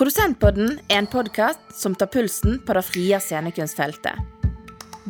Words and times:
Produsentpodden 0.00 0.78
er 0.88 1.02
en 1.02 1.06
podkast 1.12 1.60
som 1.76 1.92
tar 1.94 2.08
pulsen 2.08 2.54
på 2.64 2.72
det 2.72 2.82
frie 2.88 3.18
scenekunstfeltet. 3.20 4.16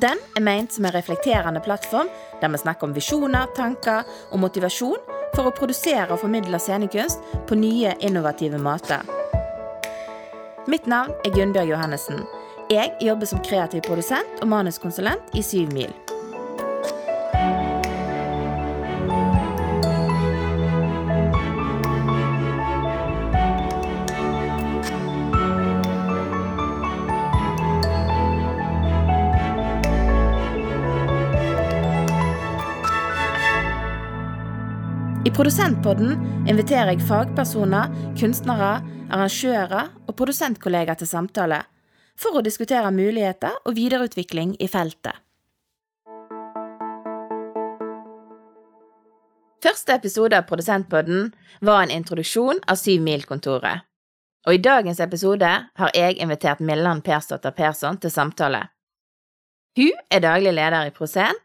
Den 0.03 0.19
er 0.35 0.43
ment 0.43 0.75
som 0.75 0.89
en 0.89 0.95
reflekterende 0.97 1.63
plattform 1.63 2.11
der 2.41 2.51
vi 2.51 2.59
snakker 2.59 2.89
om 2.89 2.97
visjoner, 2.97 3.47
tanker 3.55 4.03
og 4.33 4.43
motivasjon 4.43 4.99
for 5.37 5.47
å 5.47 5.55
produsere 5.55 6.11
og 6.11 6.25
formidle 6.25 6.59
scenekunst 6.59 7.23
på 7.47 7.63
nye, 7.63 7.95
innovative 8.03 8.59
måter. 8.59 9.07
Mitt 10.67 10.91
navn 10.91 11.15
er 11.23 11.39
Gunnbjørg 11.39 11.71
Johannessen. 11.71 12.25
Jeg 12.75 12.91
jobber 12.99 13.31
som 13.31 13.47
kreativ 13.47 13.87
produsent 13.87 14.43
og 14.43 14.51
manuskonsulent 14.51 15.39
i 15.39 15.47
Syv 15.47 15.71
Mil. 15.71 15.95
I 35.21 35.29
Produsentpodden 35.29 36.15
inviterer 36.49 36.95
jeg 36.95 37.03
fagpersoner, 37.05 37.91
kunstnere, 38.17 38.79
arrangører 39.13 39.91
og 40.09 40.15
produsentkollegaer 40.17 40.97
til 40.97 41.11
samtale 41.11 41.59
for 42.17 42.39
å 42.39 42.43
diskutere 42.47 42.89
muligheter 42.89 43.59
og 43.69 43.77
videreutvikling 43.77 44.55
i 44.57 44.69
feltet. 44.73 45.13
Første 49.61 49.99
episode 50.01 50.41
av 50.41 50.49
Produsentpodden 50.49 51.35
var 51.69 51.83
en 51.85 51.93
introduksjon 51.93 52.65
av 52.65 52.81
Syvmilkontoret. 52.81 53.85
Og 54.49 54.57
i 54.57 54.63
dagens 54.65 55.05
episode 55.05 55.53
har 55.77 55.93
jeg 55.93 56.17
invitert 56.17 56.65
Millan 56.65 57.05
Persdotter 57.05 57.53
Persson 57.53 58.01
til 58.01 58.15
samtale. 58.15 58.71
Hun 59.77 59.93
er 60.09 60.25
daglig 60.25 60.57
leder 60.57 60.89
i 60.89 60.97
Proscen, 60.97 61.37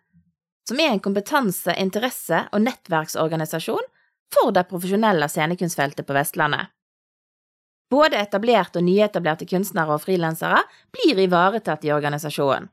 som 0.67 0.79
er 0.79 0.93
en 0.93 1.03
kompetanse-, 1.03 1.75
interesse- 1.77 2.47
og 2.51 2.63
nettverksorganisasjon 2.65 3.85
for 4.33 4.53
det 4.55 4.65
profesjonelle 4.69 5.27
scenekunstfeltet 5.29 6.07
på 6.07 6.15
Vestlandet. 6.17 6.71
Både 7.91 8.17
etablerte 8.17 8.81
og 8.81 8.87
nyetablerte 8.87 9.45
kunstnere 9.49 9.93
og 9.93 10.01
frilansere 10.01 10.63
blir 10.93 11.21
ivaretatt 11.21 11.85
i 11.85 11.93
organisasjonen. 11.93 12.71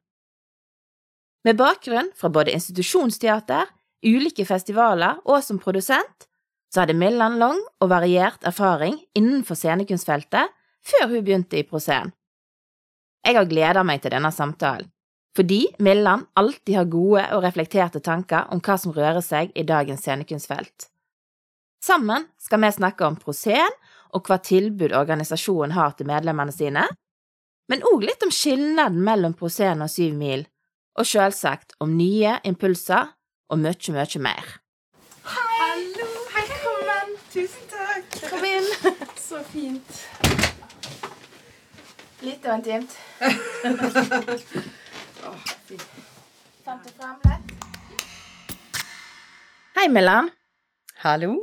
Med 1.44 1.58
bakgrunn 1.58 2.12
fra 2.16 2.30
både 2.30 2.54
institusjonsteater, 2.54 3.66
ulike 4.06 4.46
festivaler 4.46 5.18
og 5.26 5.42
som 5.44 5.58
produsent, 5.58 6.28
så 6.72 6.82
hadde 6.82 6.96
Millan 6.96 7.36
lang 7.38 7.58
og 7.82 7.90
variert 7.90 8.46
erfaring 8.48 8.96
innenfor 9.18 9.58
scenekunstfeltet 9.58 10.54
før 10.82 11.08
hun 11.10 11.24
begynte 11.26 11.58
i 11.58 11.66
Proscen. 11.66 12.14
Jeg 13.26 13.36
har 13.36 13.50
gleda 13.50 13.82
meg 13.86 14.00
til 14.02 14.14
denne 14.14 14.32
samtalen, 14.34 14.88
fordi 15.36 15.66
Milland 15.78 16.26
alltid 16.36 16.76
har 16.76 16.90
gode 16.92 17.24
og 17.32 17.44
reflekterte 17.44 18.02
tanker 18.04 18.50
om 18.52 18.60
hva 18.60 18.76
som 18.78 18.92
rører 18.92 19.22
seg 19.24 19.52
i 19.56 19.64
dagens 19.68 20.04
scenekunstfelt. 20.04 20.88
Sammen 21.82 22.28
skal 22.38 22.62
vi 22.62 22.72
snakke 22.72 23.06
om 23.06 23.16
prosen 23.18 23.78
og 24.12 24.28
hva 24.28 24.38
tilbud 24.44 24.92
organisasjonen 24.92 25.72
har 25.76 25.96
til 25.96 26.10
medlemmene 26.10 26.52
sine, 26.52 26.84
men 27.70 27.86
òg 27.88 28.04
litt 28.04 28.22
om 28.26 28.34
skilnaden 28.34 29.00
mellom 29.02 29.32
prosen 29.38 29.80
og 29.82 29.90
Syv 29.90 30.18
Mil, 30.18 30.44
og 30.98 31.08
selvsagt 31.08 31.72
om 31.80 31.96
nye 31.96 32.36
impulser 32.44 33.14
og 33.48 33.62
mye, 33.62 33.96
mye 33.96 34.22
mer. 34.28 34.52
Hei! 35.24 35.52
Hallo, 35.62 36.06
velkommen. 36.34 37.16
Tusen 37.32 37.68
takk. 37.70 38.16
Kom 38.30 38.44
inn. 38.44 38.66
Så 39.28 39.40
fint. 39.52 40.02
Litt 42.22 42.44
og 42.44 42.58
intimt. 42.58 42.98
Fant 46.64 46.84
du 46.84 46.90
fram 46.96 47.18
litt? 47.26 47.52
Hei, 49.76 49.88
Millan. 49.88 50.28
Hallo. 51.02 51.36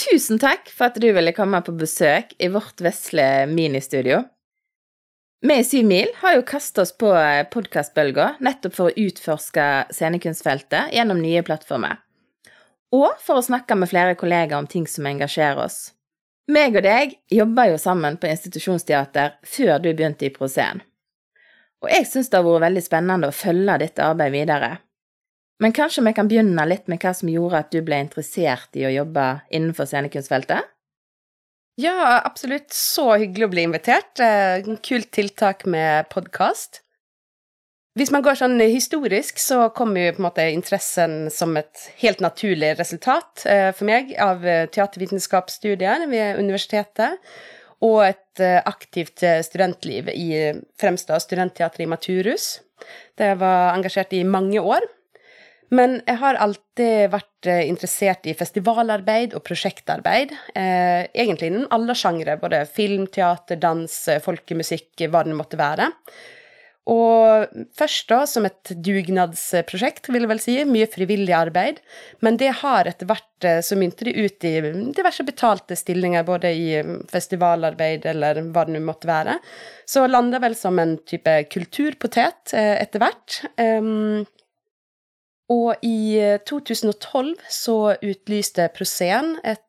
Tusen 0.00 0.40
takk 0.40 0.68
for 0.72 0.90
at 0.90 1.00
du 1.00 1.08
ville 1.12 1.32
komme 1.36 1.60
på 1.64 1.74
besøk 1.76 2.34
i 2.38 2.50
vårt 2.52 2.80
vesle 2.84 3.46
ministudio. 3.50 4.22
Vi 5.40 5.56
i 5.56 5.64
Syv 5.64 5.86
Mil 5.88 6.10
har 6.20 6.36
jo 6.36 6.44
kastet 6.44 6.82
oss 6.82 6.92
på 6.92 7.10
podkastbølga 7.52 8.34
nettopp 8.44 8.76
for 8.76 8.90
å 8.90 9.06
utforske 9.06 9.66
scenekunstfeltet 9.88 10.92
gjennom 10.92 11.22
nye 11.22 11.40
plattformer. 11.44 11.96
Og 12.92 13.16
for 13.24 13.40
å 13.40 13.46
snakke 13.46 13.78
med 13.78 13.88
flere 13.88 14.18
kollegaer 14.20 14.60
om 14.60 14.68
ting 14.68 14.84
som 14.90 15.08
engasjerer 15.08 15.62
oss. 15.64 15.94
Meg 16.50 16.76
og 16.76 16.84
deg 16.84 17.16
jobba 17.32 17.70
jo 17.70 17.80
sammen 17.80 18.18
på 18.20 18.28
institusjonsteater 18.28 19.38
før 19.46 19.78
du 19.80 19.92
begynte 19.94 20.28
i 20.28 20.32
Proscen. 20.34 20.82
Og 21.80 21.90
jeg 21.92 22.06
syns 22.08 22.28
det 22.28 22.38
har 22.38 22.46
vært 22.46 22.66
veldig 22.66 22.84
spennende 22.84 23.30
å 23.30 23.36
følge 23.36 23.78
ditt 23.80 24.02
arbeid 24.04 24.34
videre. 24.34 24.70
Men 25.60 25.74
kanskje 25.76 26.04
vi 26.06 26.12
kan 26.16 26.28
begynne 26.28 26.64
litt 26.68 26.86
med 26.88 27.00
hva 27.02 27.12
som 27.16 27.28
gjorde 27.28 27.64
at 27.64 27.72
du 27.72 27.80
ble 27.84 27.98
interessert 28.00 28.76
i 28.80 28.86
å 28.88 28.92
jobbe 28.92 29.24
innenfor 29.52 29.88
scenekunstfeltet? 29.88 30.68
Ja, 31.80 32.20
absolutt. 32.24 32.72
Så 32.74 33.06
hyggelig 33.20 33.46
å 33.46 33.52
bli 33.52 33.64
invitert. 33.68 34.20
Eh, 34.20 34.64
Kult 34.84 35.10
tiltak 35.16 35.66
med 35.68 36.08
podkast. 36.12 36.82
Hvis 37.98 38.12
man 38.14 38.22
går 38.22 38.38
sånn 38.38 38.60
historisk, 38.62 39.40
så 39.42 39.64
kommer 39.74 40.04
jo 40.04 40.12
på 40.14 40.22
en 40.22 40.26
måte 40.28 40.44
interessen 40.54 41.14
som 41.34 41.56
et 41.58 41.88
helt 42.00 42.20
naturlig 42.22 42.76
resultat 42.78 43.44
eh, 43.50 43.70
for 43.74 43.88
meg 43.88 44.12
av 44.22 44.44
eh, 44.46 44.66
teatervitenskapsstudier 44.70 46.06
ved 46.08 46.38
universitetet, 46.38 47.18
og 47.84 48.00
et 48.04 48.42
eh, 48.44 48.60
aktivt 48.68 49.22
eh, 49.24 49.40
studentliv 49.44 50.10
i 50.12 50.30
Fremstad 50.80 51.22
studentteater 51.24 51.84
i 51.84 51.88
Maturus. 51.88 52.58
Der 53.18 53.34
jeg 53.34 53.40
var 53.40 53.74
engasjert 53.74 54.12
i 54.16 54.24
mange 54.24 54.60
år. 54.60 54.84
Men 55.70 56.00
jeg 56.02 56.18
har 56.18 56.38
alltid 56.42 57.12
vært 57.12 57.48
eh, 57.48 57.62
interessert 57.70 58.26
i 58.26 58.34
festivalarbeid 58.34 59.36
og 59.38 59.44
prosjektarbeid. 59.46 60.34
Eh, 60.58 61.06
egentlig 61.14 61.52
innen 61.52 61.68
alle 61.70 61.94
sjangre, 61.96 62.36
både 62.42 62.64
film, 62.68 63.06
teater, 63.06 63.60
dans, 63.62 63.96
folkemusikk, 64.24 65.06
hva 65.06 65.24
det 65.26 65.38
måtte 65.38 65.60
være. 65.60 65.88
Og 66.88 67.66
først 67.76 68.08
da 68.08 68.22
som 68.26 68.46
et 68.48 68.72
dugnadsprosjekt, 68.72 70.08
vil 70.08 70.24
jeg 70.24 70.30
vel 70.30 70.40
si. 70.42 70.56
Mye 70.64 70.88
frivillig 70.90 71.34
arbeid. 71.36 71.82
Men 72.24 72.38
det 72.40 72.54
har 72.62 72.88
etter 72.88 73.08
hvert 73.10 73.46
eh, 73.46 73.60
så 73.64 73.76
mynte 73.78 74.08
det 74.08 74.16
ut 74.16 74.48
i 74.48 74.54
diverse 74.96 75.26
betalte 75.26 75.76
stillinger, 75.76 76.24
både 76.26 76.52
i 76.56 76.80
festivalarbeid 77.12 78.08
eller 78.10 78.42
hva 78.48 78.64
det 78.66 78.78
nå 78.78 78.82
måtte 78.88 79.10
være. 79.10 79.38
Så 79.84 80.06
landa 80.08 80.40
vel 80.42 80.56
som 80.56 80.80
en 80.80 80.96
type 81.04 81.36
kulturpotet 81.52 82.56
eh, 82.56 82.76
etter 82.80 83.04
hvert. 83.04 83.40
Og 85.50 85.82
i 85.82 86.20
2012 86.46 87.32
så 87.50 87.80
utlyste 87.98 88.70
Proscen 88.72 89.34
et 89.42 89.66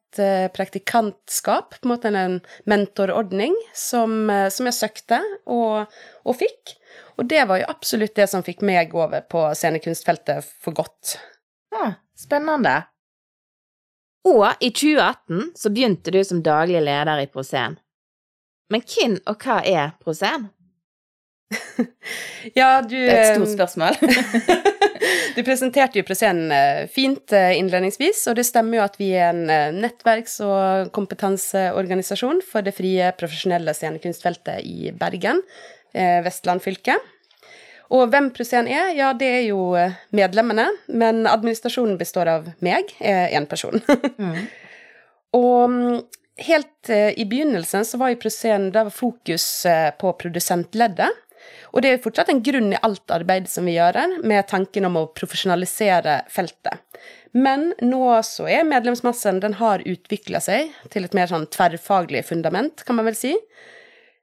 praktikantskap, 0.53 1.77
på 1.79 1.87
en 1.87 1.91
måte 1.93 2.11
en 2.11 2.35
mentorordning, 2.69 3.55
som, 3.73 4.27
som 4.51 4.67
jeg 4.67 4.77
søkte 4.77 5.21
og, 5.49 5.87
og, 6.27 6.35
fikk. 6.37 6.75
Og 7.21 7.27
det 7.29 7.43
var 7.45 7.59
jo 7.61 7.67
absolutt 7.69 8.15
det 8.17 8.25
som 8.31 8.41
fikk 8.41 8.63
meg 8.65 8.95
over 8.97 9.21
på 9.29 9.43
scenekunstfeltet 9.53 10.47
for 10.63 10.73
godt. 10.73 11.19
Ja, 11.69 11.93
spennende. 12.17 12.79
Og 14.25 14.47
i 14.57 14.71
2018 14.73 15.51
så 15.57 15.69
begynte 15.69 16.13
du 16.13 16.17
som 16.25 16.41
daglig 16.45 16.81
leder 16.81 17.21
i 17.21 17.29
Proscen. 17.29 17.77
Men 18.73 18.81
hvem 18.87 19.19
og 19.29 19.45
hva 19.45 19.59
er 19.61 19.93
Proscen? 20.01 20.49
ja, 22.57 22.79
du 22.81 22.95
Det 22.95 23.13
er 23.13 23.21
et 23.21 23.37
stort 23.37 23.55
spørsmål. 23.57 24.01
Du 25.31 25.39
presenterte 25.47 25.97
jo 25.97 26.03
Proscen 26.05 26.51
fint 26.91 27.31
innledningsvis, 27.33 28.25
og 28.27 28.35
det 28.37 28.43
stemmer 28.45 28.77
jo 28.77 28.83
at 28.83 28.97
vi 28.99 29.07
er 29.15 29.31
en 29.31 29.77
nettverks- 29.79 30.41
og 30.43 30.91
kompetanseorganisasjon 30.93 32.41
for 32.45 32.65
det 32.65 32.73
frie, 32.75 33.07
profesjonelle 33.17 33.73
scenekunstfeltet 33.77 34.59
i 34.67 34.91
Bergen, 34.91 35.39
Vestland 35.93 36.63
fylke. 36.63 36.95
Og 37.91 38.07
hvem 38.13 38.29
Proscen 38.31 38.69
er, 38.71 38.93
ja, 38.95 39.09
det 39.17 39.27
er 39.27 39.41
jo 39.49 39.75
medlemmene, 40.15 40.69
men 40.87 41.25
administrasjonen 41.27 41.97
består 41.99 42.29
av 42.31 42.47
meg, 42.63 42.93
én 43.01 43.47
person. 43.51 43.81
mm. 44.21 44.37
Og 45.35 45.75
helt 46.47 46.91
i 46.91 47.25
begynnelsen 47.27 47.83
så 47.87 47.99
var 47.99 48.13
jo 48.13 48.21
Proscen 48.23 48.69
Da 48.71 48.85
var 48.87 48.95
fokus 48.95 49.45
på 49.99 50.13
produsentleddet. 50.23 51.19
Og 51.71 51.81
det 51.81 51.89
er 51.89 51.97
jo 51.97 52.05
fortsatt 52.05 52.31
en 52.31 52.41
grunn 52.43 52.71
i 52.73 52.79
alt 52.83 53.13
arbeid 53.13 53.47
som 53.49 53.67
vi 53.67 53.75
gjør, 53.77 53.99
med 54.27 54.47
tanken 54.51 54.87
om 54.87 54.99
å 54.99 55.07
profesjonalisere 55.15 56.21
feltet. 56.31 56.81
Men 57.31 57.71
nå 57.79 58.03
så 58.27 58.47
er 58.51 58.67
medlemsmassen 58.67 59.39
Den 59.39 59.55
har 59.61 59.83
utvikla 59.87 60.41
seg 60.43 60.73
til 60.91 61.07
et 61.07 61.13
mer 61.15 61.31
sånn 61.31 61.47
tverrfaglig 61.51 62.25
fundament, 62.27 62.83
kan 62.87 62.99
man 62.99 63.07
vel 63.07 63.17
si. 63.17 63.37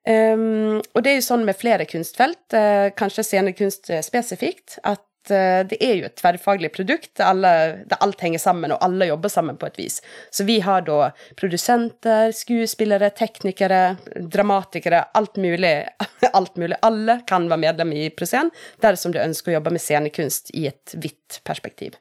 Um, 0.08 0.78
og 0.96 1.02
det 1.04 1.10
er 1.10 1.18
jo 1.18 1.26
sånn 1.26 1.44
med 1.44 1.58
flere 1.58 1.84
kunstfelt, 1.88 2.46
uh, 2.56 2.88
kanskje 2.96 3.26
scenekunst 3.26 3.90
spesifikt, 4.06 4.78
at 4.88 5.04
eh, 5.34 5.60
det 5.68 5.76
er 5.84 5.98
jo 5.98 6.06
et 6.06 6.14
tverrfaglig 6.16 6.70
produkt 6.72 7.20
alle, 7.20 7.50
der 7.90 8.00
alt 8.00 8.22
henger 8.24 8.40
sammen, 8.40 8.72
og 8.72 8.80
alle 8.86 9.10
jobber 9.10 9.32
sammen 9.32 9.58
på 9.60 9.68
et 9.68 9.76
vis. 9.82 9.98
Så 10.32 10.46
vi 10.48 10.58
har 10.64 10.86
da 10.86 11.10
produsenter, 11.36 12.32
skuespillere, 12.32 13.10
teknikere, 13.18 13.82
dramatikere, 14.16 15.02
alt 15.18 15.36
mulig. 15.36 15.74
alt 16.38 16.56
mulig. 16.56 16.80
Alle 16.88 17.20
kan 17.28 17.50
være 17.50 17.64
medlem 17.66 17.92
i 17.92 18.08
Proscen 18.08 18.48
dersom 18.80 19.12
du 19.12 19.20
ønsker 19.20 19.52
å 19.52 19.58
jobbe 19.58 19.76
med 19.76 19.84
scenekunst 19.84 20.54
i 20.56 20.64
et 20.72 20.96
vidt 20.96 21.42
perspektiv. 21.44 22.00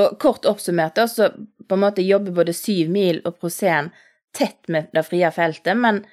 Og 0.00 0.16
kort 0.22 0.48
oppsummert, 0.48 0.98
så 1.10 1.28
på 1.68 1.76
en 1.76 1.84
måte 1.84 2.02
jobber 2.02 2.40
både 2.40 2.56
Syv 2.56 2.88
mil 2.94 3.20
og 3.24 3.36
Proscen 3.42 3.92
tett 4.34 4.64
med 4.72 4.88
det 4.96 5.04
frie 5.06 5.28
feltet, 5.34 5.76
men 5.78 6.06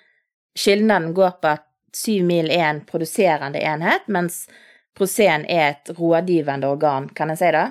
skilnaden 0.57 1.13
går 1.17 1.37
på 1.41 1.55
at 1.57 1.67
Syv 1.91 2.23
mil 2.23 2.47
er 2.47 2.69
en 2.69 2.85
produserende 2.87 3.59
enhet, 3.59 4.05
mens 4.07 4.45
Proscen 4.95 5.43
er 5.51 5.73
et 5.73 5.89
rådgivende 5.97 6.69
organ, 6.71 7.09
kan 7.15 7.31
jeg 7.33 7.39
si 7.41 7.49
det? 7.51 7.65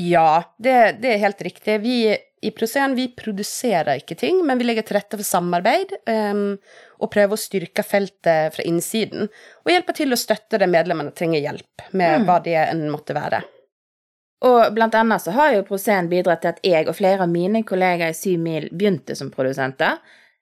Ja, 0.00 0.42
det, 0.60 0.74
det 1.00 1.14
er 1.14 1.22
helt 1.22 1.40
riktig. 1.44 1.78
Vi 1.80 1.96
i 2.40 2.50
Proscen 2.54 2.94
vi 2.94 3.08
produserer 3.18 3.98
ikke 3.98 4.16
ting, 4.18 4.40
men 4.46 4.60
vi 4.60 4.66
legger 4.68 4.86
til 4.86 4.98
rette 4.98 5.18
for 5.18 5.26
samarbeid 5.26 5.94
um, 6.06 6.58
og 7.02 7.10
prøver 7.10 7.34
å 7.34 7.40
styrke 7.40 7.82
feltet 7.86 8.54
fra 8.54 8.66
innsiden. 8.68 9.26
Og 9.64 9.72
hjelper 9.72 9.96
til 9.98 10.14
å 10.14 10.18
støtte 10.20 10.60
det 10.60 10.70
medlemmene 10.70 11.14
trenger 11.16 11.42
hjelp 11.42 11.88
med, 11.90 12.20
mm. 12.22 12.28
hva 12.28 12.38
det 12.44 12.58
enn 12.62 12.86
måtte 12.92 13.16
være. 13.16 13.42
Og 14.46 14.70
blant 14.70 14.94
annet 14.94 15.24
så 15.24 15.34
har 15.34 15.56
jo 15.56 15.66
Proscen 15.66 16.10
bidratt 16.10 16.44
til 16.44 16.52
at 16.54 16.62
jeg 16.62 16.86
og 16.86 16.94
flere 16.94 17.26
av 17.26 17.32
mine 17.32 17.64
kollegaer 17.66 18.14
i 18.14 18.18
Syv 18.18 18.38
Mil 18.44 18.68
begynte 18.70 19.18
som 19.18 19.32
produsenter. 19.34 19.98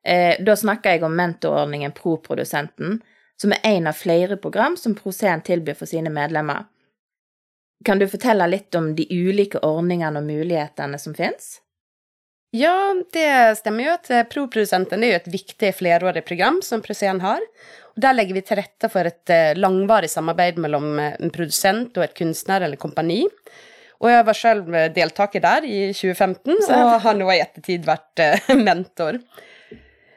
Eh, 0.07 0.37
da 0.39 0.55
snakker 0.57 0.95
jeg 0.95 1.03
om 1.03 1.15
mentorordningen 1.19 1.91
Pro-produsenten, 1.97 3.01
som 3.41 3.53
er 3.53 3.65
en 3.67 3.89
av 3.91 3.97
flere 3.99 4.37
program 4.39 4.77
som 4.79 4.95
Prosen 4.95 5.41
tilbyr 5.43 5.75
for 5.75 5.91
sine 5.91 6.13
medlemmer. 6.15 6.69
Kan 7.85 7.99
du 7.99 8.07
fortelle 8.09 8.47
litt 8.47 8.75
om 8.79 8.93
de 8.97 9.05
ulike 9.11 9.59
ordningene 9.67 10.23
og 10.23 10.29
mulighetene 10.29 11.01
som 11.03 11.15
finnes? 11.15 11.57
Ja, 12.55 12.95
det 13.13 13.59
stemmer 13.59 13.83
jo 13.83 13.97
at 13.97 14.07
Proprodusenten 14.07 14.31
Pro-produsenten 14.31 15.03
er 15.03 15.11
jo 15.11 15.19
et 15.19 15.33
viktig 15.33 15.73
flerårig 15.75 16.23
program 16.29 16.61
som 16.63 16.85
Prosen 16.87 17.21
har. 17.25 17.43
Og 17.97 18.07
Der 18.07 18.15
legger 18.15 18.39
vi 18.39 18.45
til 18.47 18.61
rette 18.61 18.93
for 18.93 19.11
et 19.11 19.35
eh, 19.35 19.59
langvarig 19.59 20.13
samarbeid 20.13 20.63
mellom 20.63 21.01
en 21.03 21.35
produsent 21.35 21.99
og 21.99 22.07
et 22.07 22.15
kunstner 22.15 22.63
eller 22.63 22.79
kompani. 22.79 23.25
Og 23.99 24.13
jeg 24.13 24.31
var 24.31 24.39
selv 24.39 24.73
deltaker 24.95 25.43
der 25.43 25.67
i 25.67 25.77
2015, 25.91 26.63
og 26.69 26.97
har 27.03 27.15
nå 27.19 27.29
i 27.33 27.43
ettertid 27.43 27.87
vært 27.89 28.23
mentor. 28.69 29.19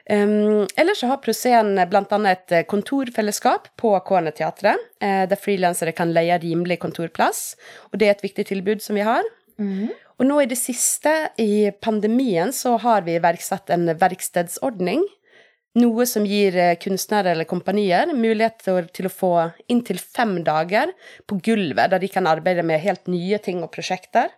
Um, 0.10 0.66
ellers 0.76 1.04
så 1.04 1.12
har 1.12 1.22
Proscen 1.22 1.76
bl.a. 1.92 2.20
et 2.32 2.54
eh, 2.56 2.66
kontorfellesskap 2.66 3.68
på 3.78 3.92
Kårneteatret, 4.08 4.88
uh, 5.04 5.26
der 5.30 5.38
frilansere 5.38 5.94
kan 5.94 6.10
leie 6.16 6.40
rimelig 6.42 6.80
kontorplass, 6.82 7.54
og 7.92 8.02
det 8.02 8.10
er 8.10 8.16
et 8.18 8.26
viktig 8.26 8.48
tilbud 8.50 8.82
som 8.82 8.98
vi 8.98 9.06
har. 9.06 9.28
Mm. 9.62 9.92
Og 10.20 10.26
nå 10.26 10.40
i 10.42 10.50
det 10.50 10.58
siste, 10.58 11.14
i 11.38 11.70
pandemien, 11.84 12.50
så 12.56 12.74
har 12.82 13.06
vi 13.06 13.20
iverksatt 13.20 13.70
en 13.76 13.86
verkstedsordning 14.02 15.06
noe 15.78 16.06
som 16.10 16.26
gir 16.26 16.56
eh, 16.58 16.76
kunstnere 16.82 17.34
eller 17.34 17.48
kompanier 17.50 18.10
mulighet 18.16 18.66
til 18.96 19.08
å 19.08 19.14
få 19.14 19.34
inntil 19.70 20.00
fem 20.02 20.40
dager 20.44 20.94
på 21.30 21.40
gulvet, 21.46 21.92
der 21.92 22.02
de 22.02 22.10
kan 22.12 22.28
arbeide 22.30 22.66
med 22.66 22.82
helt 22.84 23.08
nye 23.12 23.38
ting 23.44 23.62
og 23.64 23.72
prosjekter, 23.76 24.32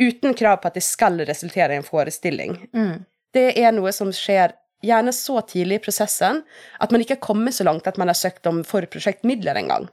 uten 0.00 0.34
krav 0.34 0.60
på 0.62 0.70
at 0.70 0.78
det 0.78 0.84
skal 0.86 1.20
resultere 1.26 1.74
i 1.74 1.80
en 1.80 1.86
forestilling. 1.86 2.56
Mm. 2.74 3.04
Det 3.34 3.48
er 3.58 3.74
noe 3.74 3.92
som 3.94 4.12
skjer 4.14 4.54
gjerne 4.84 5.14
så 5.16 5.40
tidlig 5.48 5.80
i 5.80 5.84
prosessen 5.86 6.42
at 6.80 6.94
man 6.94 7.04
ikke 7.04 7.16
har 7.16 7.26
kommet 7.26 7.56
så 7.56 7.66
langt 7.66 7.88
at 7.90 8.00
man 8.00 8.12
har 8.12 8.18
søkt 8.18 8.46
om 8.50 8.62
forprosjektmidler 8.68 9.62
engang. 9.62 9.88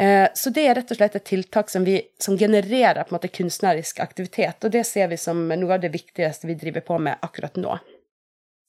Eh, 0.00 0.28
så 0.34 0.50
det 0.54 0.66
er 0.66 0.78
rett 0.78 0.94
og 0.94 1.00
slett 1.00 1.18
et 1.18 1.28
tiltak 1.28 1.70
som, 1.70 1.84
vi, 1.84 1.98
som 2.22 2.38
genererer 2.38 3.02
på 3.02 3.12
en 3.12 3.18
måte 3.18 3.32
kunstnerisk 3.32 4.00
aktivitet, 4.00 4.62
og 4.64 4.72
det 4.72 4.86
ser 4.88 5.10
vi 5.12 5.20
som 5.20 5.48
noe 5.48 5.74
av 5.74 5.82
det 5.82 5.92
viktigste 5.92 6.48
vi 6.50 6.58
driver 6.58 6.86
på 6.86 7.02
med 7.02 7.20
akkurat 7.26 7.60
nå 7.60 7.76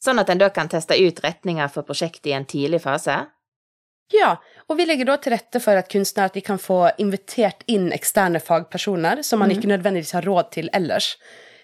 sånn 0.03 0.19
at 0.19 0.31
en 0.31 0.41
da 0.41 0.49
kan 0.53 0.71
teste 0.71 0.97
ut 0.99 1.21
retninger 1.23 1.71
for 1.71 1.87
prosjektet 1.87 2.31
i 2.31 2.35
en 2.37 2.47
tidlig 2.49 2.81
fase? 2.83 3.23
Ja, 4.13 4.35
og 4.67 4.77
vi 4.77 4.85
legger 4.85 5.07
da 5.07 5.15
til 5.21 5.33
rette 5.33 5.61
for 5.63 5.79
at 5.79 5.89
kunstnere 5.91 6.43
kan 6.45 6.59
få 6.61 6.81
invitert 7.01 7.63
inn 7.71 7.89
eksterne 7.95 8.41
fagpersoner 8.43 9.23
som 9.23 9.41
man 9.41 9.49
mm. 9.49 9.57
ikke 9.57 9.71
nødvendigvis 9.71 10.13
har 10.17 10.27
råd 10.27 10.51
til 10.57 10.69
ellers, 10.75 11.13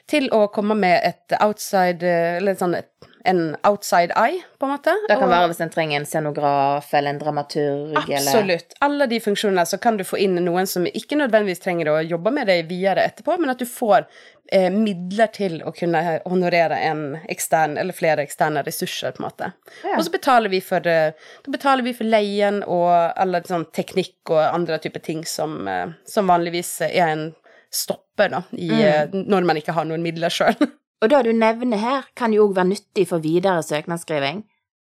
til 0.09 0.31
å 0.33 0.47
komme 0.53 0.77
med 0.79 1.03
et 1.05 1.35
outside, 1.43 2.05
eller 2.39 2.57
sånn 2.57 2.77
et 2.79 3.08
en 3.23 3.57
outside 3.67 4.13
eye, 4.15 4.41
på 4.59 4.65
en 4.65 4.71
måte. 4.71 4.93
Det 5.07 5.15
kan 5.15 5.27
og, 5.27 5.33
være 5.33 5.51
hvis 5.51 5.61
en 5.65 5.71
trenger 5.73 5.99
en 5.99 6.07
scenograf 6.07 6.93
eller 6.93 7.13
en 7.13 7.21
dramaturg 7.21 7.97
Absolutt. 7.99 8.75
Eller... 8.75 8.81
Alle 8.85 9.07
de 9.11 9.19
funksjonene, 9.23 9.65
så 9.67 9.79
kan 9.81 9.99
du 9.99 10.05
få 10.07 10.19
inn 10.23 10.39
noen 10.45 10.67
som 10.69 10.87
ikke 10.87 11.19
nødvendigvis 11.19 11.63
trenger 11.63 11.91
å 11.91 11.99
jobbe 12.03 12.33
med 12.35 12.49
deg 12.51 12.67
videre 12.69 13.07
etterpå, 13.09 13.37
men 13.41 13.51
at 13.53 13.59
du 13.59 13.67
får 13.69 14.07
eh, 14.51 14.69
midler 14.73 15.31
til 15.35 15.59
å 15.67 15.73
kunne 15.75 16.03
honorere 16.25 16.79
en 16.89 17.03
ekstern, 17.31 17.77
eller 17.81 17.95
flere 17.97 18.23
eksterne 18.27 18.63
ressurser, 18.67 19.15
på 19.15 19.23
en 19.23 19.27
måte. 19.27 19.51
Ja. 19.83 19.97
Og 19.97 20.05
så 20.07 20.15
betaler 20.15 20.53
vi 20.53 20.61
for, 20.63 20.87
eh, 20.87 21.11
betaler 21.47 21.85
vi 21.85 21.95
for 21.97 22.07
leien 22.07 22.63
og 22.65 22.89
alle 23.19 23.43
sånn 23.47 23.67
teknikk 23.75 24.33
og 24.33 24.41
andre 24.47 24.79
typer 24.79 25.03
ting 25.03 25.25
som, 25.27 25.61
eh, 25.67 25.87
som 26.07 26.31
vanligvis 26.31 26.77
er 26.89 27.05
en 27.09 27.29
stopper 27.69 28.29
da, 28.33 28.43
i, 28.51 28.69
mm. 28.69 28.81
Eh, 28.81 29.23
når 29.29 29.45
man 29.45 29.59
ikke 29.59 29.75
har 29.75 29.87
noen 29.89 30.03
midler 30.05 30.33
sjøl. 30.33 30.55
Og 30.99 31.11
det 31.11 31.23
du 31.25 31.31
nevner 31.31 31.79
her, 31.79 32.07
kan 32.15 32.33
jo 32.35 32.47
òg 32.47 32.57
være 32.57 32.73
nyttig 32.73 33.07
for 33.07 33.23
videre 33.23 33.63
søknadsskriving, 33.63 34.43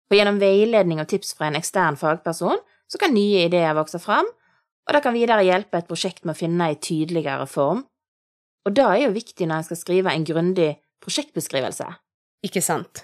for 0.08 0.18
gjennom 0.18 0.40
veiledning 0.42 1.00
og 1.00 1.08
tips 1.08 1.32
fra 1.36 1.48
en 1.48 1.58
ekstern 1.58 1.96
fagperson 1.96 2.60
så 2.90 3.00
kan 3.00 3.14
nye 3.16 3.46
ideer 3.46 3.72
vokse 3.76 3.98
fram, 4.02 4.28
og 4.84 4.92
det 4.92 5.00
kan 5.02 5.16
videre 5.16 5.46
hjelpe 5.46 5.80
et 5.80 5.88
prosjekt 5.88 6.26
med 6.26 6.34
å 6.34 6.38
finne 6.38 6.68
en 6.68 6.80
tydeligere 6.80 7.46
form. 7.48 7.82
Og 8.68 8.76
det 8.76 8.84
er 8.84 9.00
jo 9.06 9.14
viktig 9.16 9.48
når 9.48 9.62
en 9.62 9.66
skal 9.68 9.80
skrive 9.80 10.12
en 10.12 10.26
grundig 10.28 10.70
prosjektbeskrivelse. 11.04 11.88
Ikke 12.44 12.62
sant. 12.64 13.02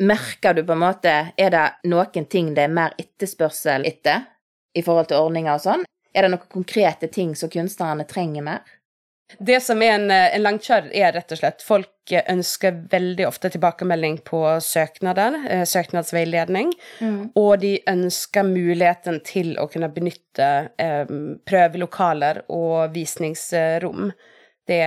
Merker 0.00 0.56
du 0.56 0.62
på 0.64 0.74
en 0.74 0.82
måte, 0.82 1.12
er 1.36 1.52
det 1.52 1.66
noen 1.88 2.26
ting 2.32 2.52
det 2.56 2.66
er 2.66 2.72
mer 2.72 2.96
etterspørsel 3.00 3.86
etter 3.88 4.26
i 4.76 4.82
forhold 4.84 5.08
til 5.12 5.20
ordninger 5.20 5.54
og 5.54 5.62
sånn? 5.64 5.84
Er 6.16 6.24
det 6.24 6.32
noen 6.32 6.48
konkrete 6.52 7.08
ting 7.12 7.34
som 7.36 7.52
kunstnerne 7.52 8.04
trenger 8.08 8.44
mer? 8.44 8.75
Det 9.38 9.58
som 9.60 9.80
er 9.82 9.96
en, 9.96 10.10
en 10.10 10.44
langkjør, 10.44 10.86
er 10.94 11.10
rett 11.16 11.32
og 11.34 11.40
slett 11.40 11.64
folk 11.66 12.12
ønsker 12.30 12.76
veldig 12.92 13.26
ofte 13.26 13.50
tilbakemelding 13.50 14.20
på 14.26 14.40
søknader, 14.62 15.34
eh, 15.50 15.64
søknadsveiledning, 15.66 16.70
mm. 17.00 17.18
og 17.34 17.58
de 17.64 17.72
ønsker 17.90 18.46
muligheten 18.46 19.18
til 19.26 19.56
å 19.58 19.66
kunne 19.72 19.90
benytte 19.90 20.50
eh, 20.78 21.10
prøvelokaler 21.48 22.44
og 22.54 22.94
visningsrom. 22.94 24.12
Det, 24.66 24.80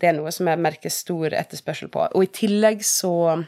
det, 0.00 0.08
er 0.08 0.16
noe 0.16 0.32
som 0.32 0.48
jeg 0.48 0.60
merker 0.64 0.92
stor 0.92 1.36
etterspørsel 1.36 1.92
på. 1.92 2.08
Og 2.12 2.26
i 2.26 2.32
tillegg 2.32 2.84
så 2.84 3.42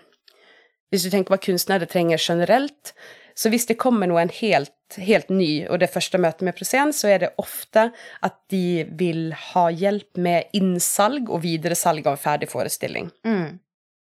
Hvis 0.92 1.02
du 1.02 1.10
tenker 1.10 1.34
hva 1.34 1.40
kunstnere 1.42 1.88
trenger 1.90 2.20
generelt, 2.22 2.92
så 3.34 3.50
hvis 3.50 3.66
det 3.66 3.74
kommer 3.74 4.06
noen 4.06 4.30
helt, 4.30 4.98
helt 4.98 5.28
ny, 5.28 5.66
og 5.66 5.80
det 5.82 5.90
første 5.90 6.20
møtet 6.22 6.46
med 6.46 6.54
Proscen, 6.54 6.92
så 6.94 7.10
er 7.10 7.24
det 7.24 7.32
ofte 7.42 7.88
at 8.22 8.36
de 8.52 8.84
vil 8.94 9.32
ha 9.50 9.66
hjelp 9.74 10.20
med 10.22 10.54
innsalg 10.54 11.30
og 11.30 11.42
videresalg 11.42 12.06
av 12.06 12.20
ferdig 12.22 12.48
forestilling. 12.52 13.10
Mm. 13.26 13.58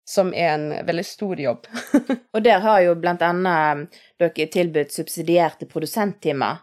Som 0.10 0.34
er 0.36 0.50
en 0.58 0.68
veldig 0.84 1.06
stor 1.08 1.40
jobb. 1.40 1.70
og 2.36 2.44
der 2.44 2.60
har 2.66 2.82
jo 2.84 2.98
blant 3.00 3.24
annet 3.24 3.96
dere 4.20 4.50
tilbudt 4.52 4.92
subsidierte 4.92 5.70
produsenttimer, 5.72 6.60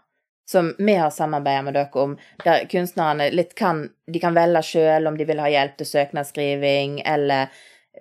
som 0.50 0.74
vi 0.76 0.98
har 0.98 1.14
samarbeidet 1.14 1.64
med 1.64 1.78
dere 1.78 2.04
om, 2.04 2.16
der 2.44 2.66
kunstnerne 2.68 3.30
litt 3.32 3.54
kan 3.56 3.86
De 4.10 4.18
kan 4.20 4.34
velge 4.34 4.64
sjøl 4.66 5.06
om 5.06 5.16
de 5.16 5.24
vil 5.24 5.40
ha 5.40 5.48
hjelp 5.48 5.76
til 5.78 5.86
søknadsskriving 5.86 6.98
eller 7.06 7.48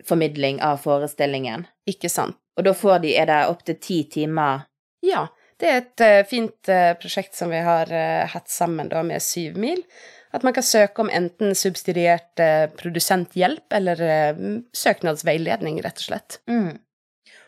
formidling 0.03 0.59
av 0.65 0.81
forestillingen. 0.81 1.67
Ikke 1.87 2.09
sant. 2.09 2.35
Og 2.59 2.65
da 2.67 2.75
får 2.75 3.03
de, 3.05 3.15
er 3.15 3.29
det 3.29 3.39
opptil 3.47 3.77
ti 3.79 4.01
timer? 4.11 4.65
Ja, 5.05 5.29
det 5.59 5.67
er 5.69 5.77
et 5.79 6.03
uh, 6.03 6.27
fint 6.27 6.71
uh, 6.71 6.91
prosjekt 6.99 7.37
som 7.37 7.53
vi 7.53 7.61
har 7.63 7.87
uh, 7.87 8.27
hatt 8.27 8.51
sammen 8.51 8.91
da 8.91 9.03
med 9.07 9.23
Syv 9.23 9.55
mil. 9.59 9.79
At 10.35 10.43
man 10.43 10.53
kan 10.53 10.65
søke 10.67 11.01
om 11.01 11.07
enten 11.09 11.55
subsidiert 11.57 12.37
produsenthjelp 12.77 13.73
eller 13.73 14.03
søknadsveiledning, 14.77 15.79
rett 15.81 16.03
og 16.03 16.05
slett. 16.05 16.35
Mm. 16.45 16.75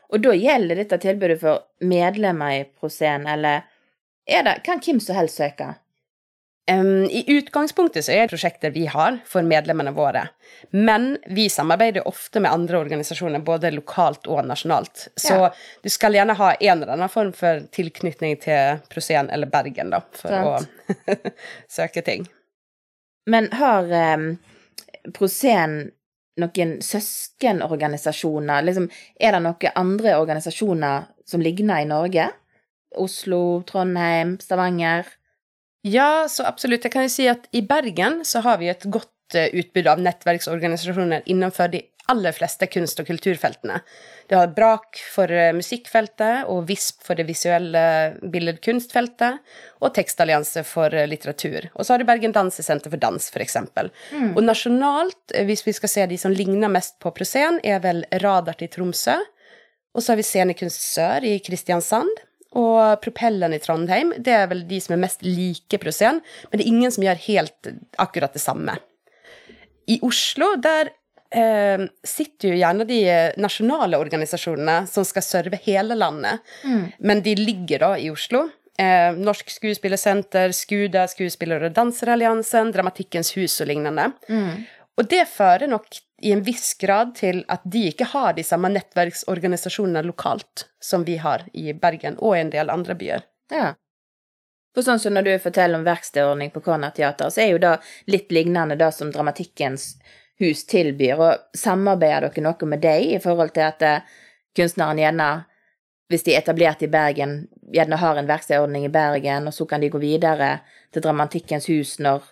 Og 0.09 0.23
da 0.25 0.33
gjelder 0.33 0.81
dette 0.81 0.97
tilbudet 1.03 1.37
for 1.43 1.61
medlemmer 1.85 2.55
i 2.55 2.63
Proscen, 2.65 3.27
eller 3.29 3.67
er 4.25 4.47
det, 4.47 4.55
kan 4.65 4.81
hvem 4.81 4.97
som 4.97 5.19
helst 5.19 5.37
søke? 5.37 5.75
Um, 6.69 7.03
I 7.03 7.23
utgangspunktet 7.27 8.05
så 8.05 8.13
er 8.13 8.25
det 8.25 8.31
prosjekter 8.35 8.71
vi 8.71 8.85
har 8.85 9.17
for 9.25 9.41
medlemmene 9.43 9.91
våre, 9.95 10.27
men 10.69 11.15
vi 11.25 11.47
samarbeider 11.49 12.05
ofte 12.07 12.39
med 12.39 12.51
andre 12.53 12.77
organisasjoner, 12.77 13.41
både 13.41 13.71
lokalt 13.73 14.27
og 14.29 14.43
nasjonalt. 14.45 15.07
Så 15.17 15.33
ja. 15.33 15.49
du 15.81 15.89
skal 15.89 16.13
gjerne 16.15 16.35
ha 16.37 16.51
en 16.53 16.75
eller 16.75 16.93
annen 16.93 17.09
form 17.09 17.31
for 17.33 17.63
tilknytning 17.73 18.37
til 18.43 18.83
Prosen 18.93 19.31
eller 19.33 19.49
Bergen, 19.49 19.89
da, 19.95 20.03
for 20.13 20.29
Sånt. 20.29 20.69
å 21.09 21.33
søke 21.79 22.05
ting. 22.05 22.27
Men 23.29 23.49
har 23.57 23.89
um, 24.15 24.35
Proscen 25.17 25.79
noen 26.41 26.75
søskenorganisasjoner? 26.85 28.67
Liksom, 28.67 28.85
er 29.19 29.33
det 29.35 29.41
noen 29.47 29.81
andre 29.81 30.13
organisasjoner 30.21 31.09
som 31.25 31.41
ligner 31.41 31.81
i 31.81 31.89
Norge? 31.89 32.29
Oslo, 33.01 33.63
Trondheim, 33.67 34.37
Stavanger? 34.43 35.09
Ja, 35.87 36.27
så 36.29 36.45
absolutt. 36.45 36.85
Jeg 36.85 36.93
kan 36.93 37.07
jo 37.07 37.13
si 37.13 37.25
at 37.29 37.47
i 37.57 37.63
Bergen 37.65 38.21
så 38.27 38.43
har 38.45 38.59
vi 38.61 38.69
et 38.69 38.85
godt 38.93 39.37
eh, 39.37 39.49
utbud 39.57 39.89
av 39.89 40.01
nettverksorganisasjoner 40.05 41.25
innenfor 41.25 41.71
de 41.73 41.81
aller 42.11 42.35
fleste 42.35 42.67
kunst- 42.67 42.99
og 43.01 43.07
kulturfeltene. 43.07 43.79
Det 44.29 44.37
har 44.37 44.53
Brak 44.55 44.99
for 45.13 45.31
eh, 45.31 45.51
musikkfeltet, 45.57 46.45
og 46.51 46.67
VISP 46.69 47.01
for 47.07 47.17
det 47.17 47.25
visuelle 47.29 47.83
billedkunstfeltet, 48.33 49.41
og 49.81 49.93
Tekstallianse 49.95 50.63
for 50.67 50.93
eh, 50.93 51.07
litteratur. 51.09 51.71
Og 51.73 51.85
så 51.85 51.95
har 51.95 52.01
du 52.01 52.09
Bergen 52.09 52.35
Dansesenter 52.35 52.93
for 52.93 53.01
dans, 53.01 53.29
f.eks. 53.33 53.57
Mm. 54.13 54.33
Og 54.35 54.41
nasjonalt, 54.45 55.37
hvis 55.49 55.65
vi 55.67 55.75
skal 55.77 55.95
se 55.95 56.09
de 56.13 56.19
som 56.21 56.35
ligner 56.35 56.71
mest 56.71 56.99
på 57.01 57.13
Proscen, 57.15 57.61
er 57.63 57.81
vel 57.83 58.05
Radart 58.23 58.61
i 58.65 58.69
Tromsø. 58.71 59.17
Og 59.91 60.03
så 60.03 60.13
har 60.13 60.21
vi 60.21 60.27
Scenekunst 60.27 60.85
Sør 60.93 61.25
i 61.27 61.39
Kristiansand. 61.43 62.21
Og 62.59 62.99
Propellen 63.03 63.53
i 63.55 63.59
Trondheim, 63.63 64.11
det 64.19 64.33
er 64.35 64.49
vel 64.51 64.65
de 64.67 64.79
som 64.83 64.97
er 64.97 65.03
mest 65.05 65.21
like 65.23 65.79
Proscen, 65.79 66.19
men 66.49 66.59
det 66.59 66.65
er 66.65 66.71
ingen 66.71 66.91
som 66.91 67.05
gjør 67.05 67.21
helt 67.27 67.69
akkurat 68.01 68.33
det 68.35 68.43
samme. 68.43 68.75
I 69.91 69.99
Oslo, 70.03 70.53
der 70.61 70.91
eh, 71.31 71.85
sitter 72.03 72.51
jo 72.51 72.59
gjerne 72.59 72.87
de 72.89 72.99
nasjonale 73.41 73.99
organisasjonene 74.01 74.81
som 74.91 75.07
skal 75.07 75.25
serve 75.25 75.59
hele 75.63 75.95
landet, 75.95 76.43
mm. 76.67 76.83
men 76.99 77.23
de 77.23 77.37
ligger 77.39 77.85
da 77.85 77.93
i 77.99 78.11
Oslo. 78.11 78.49
Eh, 78.79 79.15
Norsk 79.15 79.49
Skuespillersenter, 79.51 80.51
SKUDA, 80.55 81.07
Skuespiller- 81.11 81.67
og 81.67 81.75
danseralliansen, 81.75 82.71
Dramatikkens 82.75 83.33
hus 83.37 83.59
og 83.63 83.71
lignende. 83.71 84.11
Mm. 84.27 84.63
Og 84.99 85.07
det 85.11 85.23
fører 85.31 85.71
nok 85.71 85.87
i 86.21 86.31
en 86.31 86.43
viss 86.45 86.73
grad 86.79 87.15
til 87.17 87.43
at 87.49 87.63
de 87.63 87.87
ikke 87.89 88.11
har 88.13 88.35
de 88.37 88.43
samme 88.45 88.69
nettverksorganisasjonene 88.73 90.03
lokalt 90.05 90.67
som 90.83 91.05
vi 91.07 91.17
har 91.21 91.47
i 91.53 91.73
Bergen 91.73 92.17
og 92.19 92.37
en 92.37 92.51
del 92.53 92.69
andre 92.69 92.95
byer. 92.97 93.25
Ja. 93.51 93.73
For 94.75 94.85
sånn 94.85 95.01
som 95.03 95.15
når 95.15 95.27
du 95.27 95.31
forteller 95.43 95.79
om 95.79 95.85
verkstedordning 95.87 96.53
på 96.53 96.61
Corner 96.63 96.93
Teater, 96.95 97.31
så 97.33 97.43
er 97.43 97.49
jo 97.51 97.61
det 97.61 97.73
litt 98.13 98.31
lignende 98.31 98.77
det 98.79 98.91
som 98.95 99.11
Dramatikkens 99.11 99.95
hus 100.41 100.63
tilbyr, 100.69 101.19
og 101.19 101.57
samarbeider 101.57 102.29
dere 102.29 102.45
noe 102.45 102.69
med 102.69 102.81
deg 102.83 103.15
i 103.17 103.21
forhold 103.21 103.53
til 103.55 103.67
at 103.67 103.83
eh, 103.85 104.05
kunstneren 104.57 105.01
gjerne, 105.01 105.29
hvis 106.11 106.25
de 106.27 106.35
er 106.35 106.41
etablert 106.41 106.83
i 106.83 106.89
Bergen, 106.91 107.35
gjerne 107.71 107.99
har 107.99 108.19
en 108.19 108.29
verkstedordning 108.29 108.87
i 108.87 108.93
Bergen, 108.93 109.49
og 109.49 109.55
så 109.55 109.67
kan 109.67 109.83
de 109.83 109.91
gå 109.91 110.01
videre 110.01 110.59
til 110.91 111.03
Dramatikkens 111.03 111.69
hus 111.71 111.97
når 112.03 112.25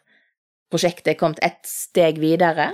prosjektet 0.71 1.13
er 1.13 1.19
kommet 1.19 1.43
ett 1.45 1.65
steg 1.67 2.19
videre? 2.21 2.71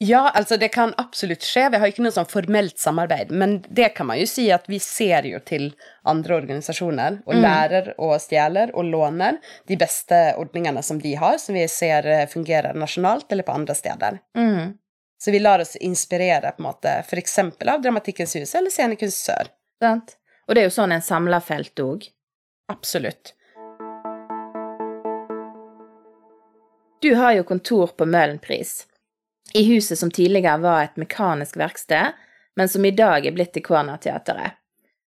Ja, 0.00 0.30
altså 0.34 0.56
det 0.56 0.68
kan 0.68 0.92
absolutt 0.96 1.42
skje. 1.42 1.64
Vi 1.72 1.78
har 1.82 1.90
ikke 1.90 2.04
noe 2.04 2.14
sånn 2.14 2.28
formelt 2.30 2.78
samarbeid, 2.78 3.32
men 3.34 3.56
det 3.66 3.88
kan 3.96 4.06
man 4.06 4.20
jo 4.20 4.28
si 4.30 4.44
at 4.54 4.68
vi 4.70 4.78
ser 4.78 5.26
jo 5.26 5.40
til 5.42 5.72
andre 6.06 6.36
organisasjoner 6.36 7.16
og 7.24 7.32
mm. 7.34 7.40
lærer 7.42 7.88
og 7.96 8.12
stjeler 8.22 8.70
og 8.78 8.86
låner 8.92 9.40
de 9.66 9.78
beste 9.80 10.20
ordningene 10.38 10.84
som 10.86 11.00
de 11.02 11.16
har, 11.18 11.40
som 11.42 11.58
vi 11.58 11.64
ser 11.72 12.06
eh, 12.06 12.28
fungerer 12.30 12.78
nasjonalt 12.78 13.34
eller 13.34 13.46
på 13.48 13.56
andre 13.58 13.74
steder. 13.74 14.20
Mm. 14.38 14.76
Så 15.18 15.34
vi 15.34 15.40
lar 15.42 15.64
oss 15.64 15.74
inspirere 15.82 16.52
på 16.54 16.62
en 16.62 16.68
måte 16.68 16.92
f.eks. 17.02 17.38
av 17.66 17.82
Dramatikkens 17.82 18.36
hus 18.38 18.54
eller 18.54 18.70
Scenekunst 18.70 19.24
Sør. 19.26 19.50
Sant. 19.82 20.14
Og 20.46 20.54
det 20.54 20.62
er 20.62 20.68
jo 20.68 20.76
sånn 20.76 20.94
en 20.94 21.02
samler 21.02 21.42
felt 21.42 21.82
òg. 21.82 22.06
Absolutt. 22.70 23.34
Du 27.02 27.10
har 27.18 27.34
jo 27.34 27.42
kontor 27.50 27.90
på 27.98 28.06
Møhlenpris 28.06 28.84
i 29.54 29.64
huset 29.74 29.98
som 29.98 30.10
tidligere 30.10 30.58
var 30.62 30.82
et 30.84 30.96
mekanisk 31.00 31.56
verksted, 31.56 32.16
men 32.56 32.68
som 32.68 32.84
i 32.84 32.90
dag 32.90 33.26
er 33.26 33.34
blitt 33.36 33.54
til 33.54 33.64
Cornerteatret. 33.64 34.58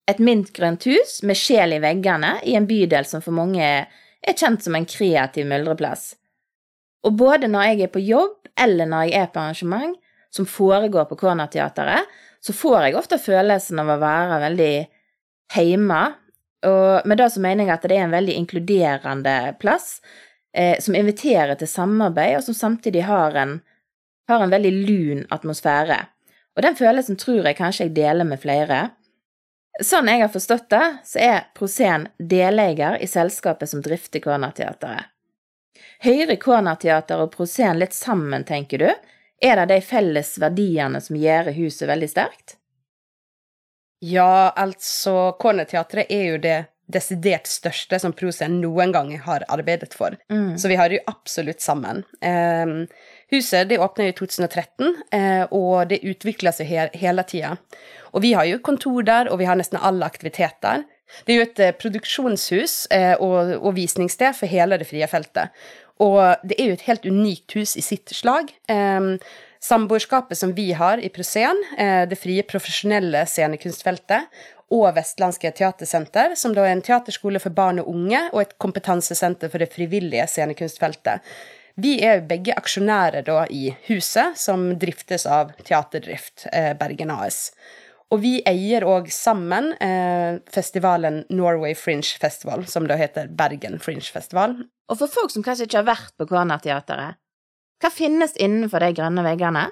Et 0.09 0.19
mintgrønt 0.21 0.85
hus 0.85 1.21
med 1.25 1.37
sjel 1.39 1.73
i 1.77 1.81
veggene 1.81 2.35
i 2.45 2.53
en 2.57 2.67
bydel 2.69 3.07
som 3.09 3.23
for 3.25 3.33
mange 3.33 3.65
er 3.65 4.37
kjent 4.37 4.61
som 4.65 4.75
en 4.77 4.85
kreativ 4.85 5.47
myldreplass. 5.49 6.13
Og 7.05 7.13
både 7.17 7.49
når 7.49 7.69
jeg 7.69 7.85
er 7.85 7.93
på 7.93 8.03
jobb 8.03 8.49
eller 8.61 8.89
når 8.89 9.07
jeg 9.07 9.21
er 9.21 9.31
på 9.33 9.41
arrangement 9.41 9.95
som 10.33 10.47
foregår 10.49 11.07
på 11.09 11.17
Cornerteatret, 11.21 12.05
så 12.41 12.53
får 12.53 12.77
jeg 12.83 12.97
ofte 12.99 13.21
følelsen 13.21 13.81
av 13.81 13.93
å 13.93 14.01
være 14.01 14.41
veldig 14.43 14.73
hjemme. 15.55 16.03
og 16.65 17.05
med 17.05 17.17
det 17.17 17.29
så 17.31 17.41
mener 17.41 17.65
jeg 17.65 17.73
at 17.73 17.83
det 17.85 17.97
er 17.97 18.07
en 18.07 18.15
veldig 18.17 18.33
inkluderende 18.33 19.55
plass, 19.61 20.01
eh, 20.53 20.79
som 20.81 20.95
inviterer 20.95 21.55
til 21.55 21.67
samarbeid, 21.67 22.37
og 22.37 22.43
som 22.43 22.57
samtidig 22.57 23.03
har 23.05 23.37
en 23.37 23.59
har 24.27 24.43
en 24.43 24.53
veldig 24.53 24.73
lun 24.87 25.25
atmosfære, 25.29 25.97
og 26.55 26.63
den 26.63 26.77
følelsen 26.79 27.19
tror 27.19 27.43
jeg 27.43 27.57
kanskje 27.57 27.89
jeg 27.89 27.95
deler 27.97 28.27
med 28.27 28.41
flere. 28.41 28.79
Sånn 29.83 30.07
jeg 30.07 30.21
har 30.23 30.31
forstått 30.31 30.69
det, 30.71 30.85
så 31.03 31.19
er 31.19 31.47
prosen 31.57 32.07
deleier 32.17 32.95
i 33.03 33.09
selskapet 33.11 33.69
som 33.69 33.81
drifter 33.83 34.23
Cornerteatret. 34.23 35.11
Høyre 36.05 36.37
Cornerteater 36.39 37.23
og 37.23 37.33
prosen 37.35 37.79
litt 37.79 37.95
sammen, 37.95 38.45
tenker 38.47 38.79
du? 38.79 38.91
Er 39.43 39.59
det 39.59 39.73
de 39.73 39.81
felles 39.83 40.37
verdiene 40.39 41.01
som 41.03 41.17
gjør 41.19 41.51
huset 41.57 41.89
veldig 41.89 42.07
sterkt? 42.11 42.55
Ja, 44.05 44.53
altså, 44.55 45.35
Cornerteatret 45.39 46.11
er 46.11 46.25
jo 46.29 46.39
det 46.39 46.57
desidert 46.91 47.47
største 47.49 47.97
som 47.99 48.13
prosen 48.13 48.59
noen 48.61 48.91
gang 48.93 49.09
har 49.25 49.43
arbeidet 49.51 49.95
for. 49.97 50.15
Mm. 50.31 50.55
Så 50.61 50.69
vi 50.69 50.77
har 50.79 50.93
jo 50.93 51.01
absolutt 51.09 51.63
sammen. 51.63 52.03
Um, 52.21 52.85
Huset 53.33 53.69
det 53.69 53.79
åpna 53.81 54.09
i 54.09 54.13
2013, 54.13 54.91
eh, 55.17 55.45
og 55.49 55.87
det 55.89 56.03
utvikler 56.05 56.53
seg 56.53 56.69
hele 56.93 57.25
tida. 57.25 57.55
Og 58.13 58.21
vi 58.23 58.35
har 58.37 58.45
jo 58.47 58.61
kontor 58.63 59.05
der, 59.07 59.31
og 59.31 59.41
vi 59.41 59.47
har 59.49 59.57
nesten 59.59 59.81
alle 59.81 60.05
aktiviteter. 60.05 60.85
Det 61.25 61.33
er 61.33 61.39
jo 61.39 61.47
et 61.47 61.63
eh, 61.63 61.73
produksjonshus 61.79 62.75
eh, 62.93 63.15
og, 63.21 63.71
visningssted 63.75 64.37
for 64.37 64.51
hele 64.51 64.77
det 64.81 64.87
frie 64.89 65.07
feltet. 65.09 65.65
Og 66.03 66.19
det 66.43 66.59
er 66.59 66.69
jo 66.69 66.77
et 66.77 66.87
helt 66.89 67.05
unikt 67.07 67.55
hus 67.55 67.75
i 67.79 67.83
sitt 67.85 68.13
slag. 68.13 68.53
Eh, 68.69 69.15
Samboerskapet 69.65 70.37
som 70.37 70.51
vi 70.53 70.71
har 70.77 71.01
i 71.01 71.09
Proscen, 71.09 71.57
eh, 71.77 72.03
det 72.05 72.19
frie 72.21 72.43
profesjonelle 72.45 73.23
scenekunstfeltet, 73.25 74.27
og 74.73 74.87
Vestlandske 74.95 75.51
teatersenter, 75.57 76.35
som 76.37 76.53
da 76.53 76.65
er 76.65 76.75
en 76.75 76.83
teaterskole 76.85 77.41
for 77.41 77.53
barn 77.53 77.79
og 77.81 77.89
unge 77.89 78.21
og 78.31 78.41
et 78.41 78.55
kompetansesenter 78.61 79.49
for 79.49 79.61
det 79.61 79.71
frivillige 79.73 80.25
scenekunstfeltet. 80.29 81.25
Vi 81.75 81.97
er 82.07 82.23
begge 82.23 82.55
aksjonærer 82.55 83.25
da 83.27 83.41
i 83.51 83.67
huset, 83.89 84.37
som 84.39 84.69
driftes 84.79 85.25
av 85.27 85.51
Teaterdrift 85.67 86.47
eh, 86.53 86.71
Bergen 86.79 87.11
AS. 87.11 87.49
Og 88.13 88.21
vi 88.23 88.37
eier 88.47 88.85
òg 88.87 89.09
sammen 89.11 89.73
eh, 89.83 90.37
festivalen 90.53 91.23
Norway 91.33 91.75
Fringe 91.75 92.15
Festival, 92.21 92.63
som 92.71 92.87
da 92.87 92.95
heter 92.99 93.27
Bergen 93.27 93.79
Fringe 93.83 94.07
Festival. 94.07 94.55
Og 94.87 95.01
for 95.01 95.11
folk 95.11 95.33
som 95.33 95.43
kanskje 95.43 95.67
ikke 95.67 95.81
har 95.81 95.89
vært 95.89 96.13
på 96.15 96.29
Cornerteatret, 96.29 97.19
hva 97.83 97.91
finnes 97.91 98.37
innenfor 98.39 98.85
de 98.85 98.93
grønne 98.95 99.25
veggene? 99.25 99.65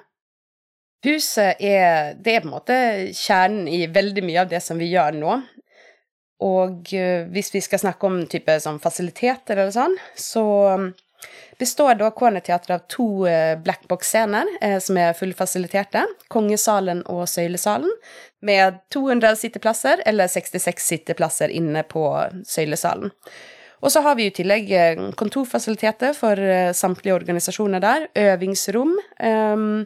Huset 1.04 1.60
er, 1.60 2.14
det 2.20 2.34
er 2.34 2.44
på 2.44 2.50
en 2.50 2.54
måte 2.56 2.76
kjernen 3.16 3.68
i 3.68 3.84
veldig 3.92 4.24
mye 4.24 4.44
av 4.44 4.52
det 4.52 4.60
som 4.64 4.80
vi 4.80 4.90
gjør 4.92 5.16
nå. 5.16 5.38
Og 6.44 6.92
uh, 6.92 7.24
hvis 7.32 7.52
vi 7.54 7.62
skal 7.64 7.80
snakke 7.80 8.08
om 8.08 8.22
type 8.28 8.56
sånn 8.60 8.80
fasiliteter 8.82 9.56
eller 9.56 9.72
sånn, 9.72 9.96
så 10.16 10.44
består 11.58 11.94
da 11.94 12.10
Cornerteatret 12.10 12.74
av 12.74 12.84
to 12.88 13.26
eh, 13.26 13.54
blackbox-scener 13.62 14.48
eh, 14.60 14.78
som 14.82 14.98
er 14.98 15.16
fullfasiliterte. 15.18 16.04
Kongesalen 16.32 17.02
og 17.10 17.26
Søylesalen, 17.30 17.90
med 18.44 18.80
200 18.94 19.36
sitteplasser 19.40 20.02
eller 20.06 20.30
66 20.30 20.88
sitteplasser 20.88 21.52
inne 21.54 21.84
på 21.88 22.06
Søylesalen. 22.46 23.12
Og 23.84 23.92
så 23.92 24.00
har 24.00 24.16
vi 24.16 24.28
i 24.28 24.34
tillegg 24.34 24.72
eh, 24.72 25.06
kontorfasiliteter 25.20 26.16
for 26.16 26.40
samtlige 26.74 27.16
organisasjoner 27.16 27.84
der, 27.84 28.08
øvingsrom. 28.32 28.94
Um, 29.20 29.82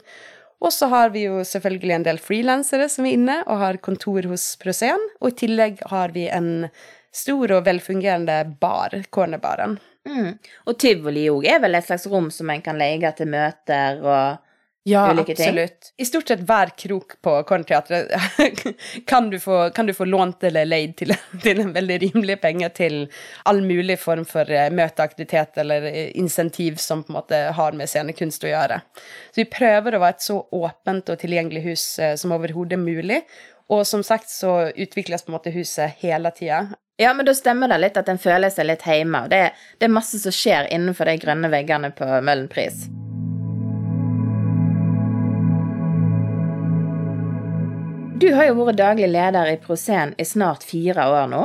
og 0.59 0.73
så 0.75 0.89
har 0.91 1.13
vi 1.15 1.25
jo 1.29 1.43
selvfølgelig 1.47 1.95
en 1.95 2.07
del 2.07 2.19
frilansere 2.23 2.89
som 2.91 3.07
er 3.07 3.15
inne 3.15 3.37
og 3.47 3.61
har 3.61 3.83
kontor 3.83 4.27
hos 4.31 4.57
Prosen, 4.59 5.03
Og 5.21 5.31
i 5.31 5.39
tillegg 5.45 5.83
har 5.87 6.11
vi 6.15 6.27
en 6.29 6.69
stor 7.15 7.53
og 7.55 7.67
velfungerende 7.67 8.57
bar, 8.61 8.95
Cornerbaren. 9.11 9.79
Mm. 10.09 10.35
Og 10.67 10.79
tivoli 10.81 11.29
òg 11.31 11.47
er 11.49 11.63
vel 11.63 11.79
et 11.79 11.87
slags 11.87 12.09
rom 12.11 12.31
som 12.35 12.51
en 12.51 12.65
kan 12.65 12.79
leie 12.81 13.13
til 13.17 13.29
møter 13.31 14.01
og 14.03 14.45
ja, 14.89 15.13
ulike 15.13 15.35
ting? 15.35 15.45
Ja, 15.45 15.51
absolutt. 15.51 15.93
I 15.97 16.05
stort 16.05 16.29
sett 16.29 16.45
hver 16.49 16.71
krok 16.79 17.17
på 17.23 17.35
Kornteatret 17.43 18.09
kan, 19.11 19.31
kan, 19.75 19.87
du 19.87 19.95
få 19.95 20.05
lånt 20.05 20.45
eller 20.45 20.65
leid 20.65 20.97
til, 20.97 21.13
til, 21.45 21.61
en 21.61 21.75
veldig 21.77 21.99
rimelig 22.07 22.39
penge 22.41 22.71
til 22.77 22.99
all 23.45 23.61
mulig 23.65 23.99
form 24.01 24.25
for 24.29 24.49
eh, 24.51 24.71
møteaktivitet 24.73 25.61
eller 25.65 25.91
eh, 25.91 26.11
insentiv 26.19 26.81
som 26.83 27.05
på 27.05 27.13
en 27.13 27.21
måte 27.21 27.43
har 27.59 27.77
med 27.77 27.91
scenekunst 27.91 28.49
å 28.49 28.53
gjøre. 28.53 28.81
Så 29.31 29.43
vi 29.43 29.49
prøver 29.53 29.97
å 29.97 30.03
være 30.03 30.19
et 30.19 30.29
så 30.31 30.41
åpent 30.63 31.13
og 31.13 31.21
tilgjengelig 31.21 31.65
hus 31.69 31.87
eh, 32.03 32.17
som 32.21 32.35
overhodet 32.37 32.81
mulig. 32.81 33.23
Og 33.69 33.85
som 33.85 34.01
sagt 34.07 34.31
så 34.33 34.71
utvikles 34.73 35.27
på 35.27 35.33
en 35.33 35.37
måte 35.37 35.53
huset 35.53 36.01
hele 36.01 36.33
tida. 36.33 36.65
Ja, 37.01 37.15
men 37.15 37.27
da 37.27 37.35
stemmer 37.35 37.71
det 37.71 37.77
litt 37.79 37.99
at 38.01 38.09
en 38.11 38.19
føler 38.19 38.51
seg 38.51 38.67
litt 38.67 38.83
hjemme. 38.83 39.21
Og 39.23 39.31
det, 39.31 39.53
det, 39.79 39.87
er 39.87 39.93
masse 39.95 40.19
som 40.19 40.35
skjer 40.35 40.67
innenfor 40.75 41.07
de 41.07 41.15
grønne 41.23 41.47
veggene 41.53 41.93
på 41.95 42.09
Møhlenpris. 42.27 42.89
Du 48.19 48.27
har 48.35 48.49
jo 48.49 48.59
vært 48.59 48.81
daglig 48.81 49.13
leder 49.13 49.47
i 49.47 49.61
Proscen 49.63 50.17
i 50.19 50.27
snart 50.27 50.67
fire 50.67 51.07
år 51.07 51.31
nå. 51.31 51.45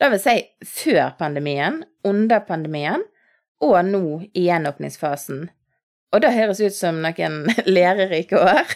Det 0.00 0.08
vil 0.14 0.24
si 0.24 0.36
før 0.64 1.12
pandemien, 1.20 1.82
under 2.08 2.40
pandemien 2.48 3.04
og 3.60 3.76
nå 3.84 4.04
i 4.32 4.46
gjenåpningsfasen. 4.48 5.50
Og 6.16 6.24
det 6.24 6.32
høres 6.32 6.64
ut 6.64 6.72
som 6.72 7.02
noen 7.04 7.42
lærerike 7.76 8.40
år. 8.40 8.72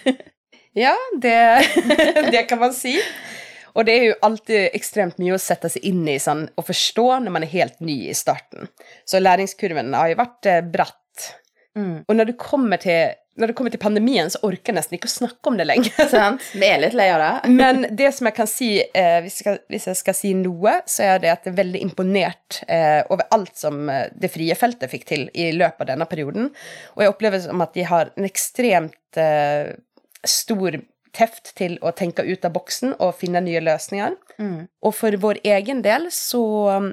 Ja, 0.77 0.93
det, 1.25 1.39
det 2.37 2.45
kan 2.53 2.61
man 2.61 2.77
si. 2.77 2.99
Og 3.73 3.87
det 3.89 3.95
er 3.97 4.05
jo 4.11 4.19
alltid 4.27 4.77
ekstremt 4.77 5.21
mye 5.23 5.37
å 5.37 5.41
sette 5.41 5.71
seg 5.73 5.85
inn 5.89 6.05
i 6.11 6.19
sånn, 6.23 6.47
og 6.57 6.69
forstå 6.69 7.07
når 7.25 7.35
man 7.35 7.47
er 7.47 7.55
helt 7.55 7.81
ny 7.85 8.03
i 8.11 8.17
starten. 8.17 8.69
Så 9.09 9.23
læringskurven 9.23 9.95
har 9.97 10.13
jo 10.13 10.21
vært 10.21 10.51
eh, 10.51 10.63
bratt. 10.65 10.99
Mm. 11.79 12.05
Og 12.05 12.17
når 12.17 12.29
du 12.29 12.35
kommer 12.37 12.81
til, 12.83 13.15
når 13.41 13.49
det 13.49 13.57
kommer 13.57 13.73
til 13.73 13.81
pandemien, 13.81 14.29
så 14.29 14.43
orker 14.45 14.73
jeg 14.73 14.77
nesten 14.77 14.99
ikke 14.99 15.09
å 15.09 15.15
snakke 15.15 15.49
om 15.49 15.57
det 15.57 15.67
lenger. 15.71 15.95
Sant? 16.13 16.45
Vi 16.59 16.69
er 16.69 16.83
litt 16.83 16.97
lei 16.99 17.09
av 17.15 17.23
det. 17.23 17.53
Men 17.63 17.87
det 17.89 18.11
som 18.17 18.29
jeg 18.29 18.37
kan 18.37 18.51
si, 18.51 18.71
eh, 18.83 19.19
hvis, 19.25 19.41
jeg 19.41 19.47
skal, 19.47 19.61
hvis 19.73 19.89
jeg 19.89 20.01
skal 20.03 20.19
si 20.19 20.35
noe, 20.37 20.77
så 20.91 21.09
er 21.15 21.23
det 21.23 21.33
at 21.33 21.49
jeg 21.49 21.55
er 21.55 21.61
veldig 21.63 21.85
imponert 21.87 22.61
eh, 22.69 23.01
over 23.09 23.25
alt 23.33 23.57
som 23.59 23.87
eh, 23.93 24.11
det 24.13 24.33
frie 24.35 24.57
feltet 24.59 24.93
fikk 24.93 25.09
til 25.09 25.29
i 25.33 25.49
løpet 25.57 25.87
av 25.87 25.95
denne 25.95 26.09
perioden. 26.11 26.53
Og 26.97 27.05
jeg 27.05 27.15
opplever 27.15 27.45
som 27.47 27.65
at 27.65 27.73
de 27.79 27.89
har 27.89 28.13
en 28.13 28.29
ekstremt 28.29 29.21
eh, 29.21 29.73
stor 30.29 30.77
teft 31.17 31.55
til 31.59 31.79
å 31.85 31.93
tenke 31.97 32.25
ut 32.25 32.45
av 32.45 32.55
boksen 32.57 32.97
og 32.99 33.17
finne 33.21 33.43
nye 33.45 33.61
løsninger. 33.65 34.17
Mm. 34.39 34.61
Og 34.83 34.95
for 34.97 35.17
vår 35.25 35.43
egen 35.45 35.83
del 35.85 36.09
så 36.15 36.45
um, 36.79 36.93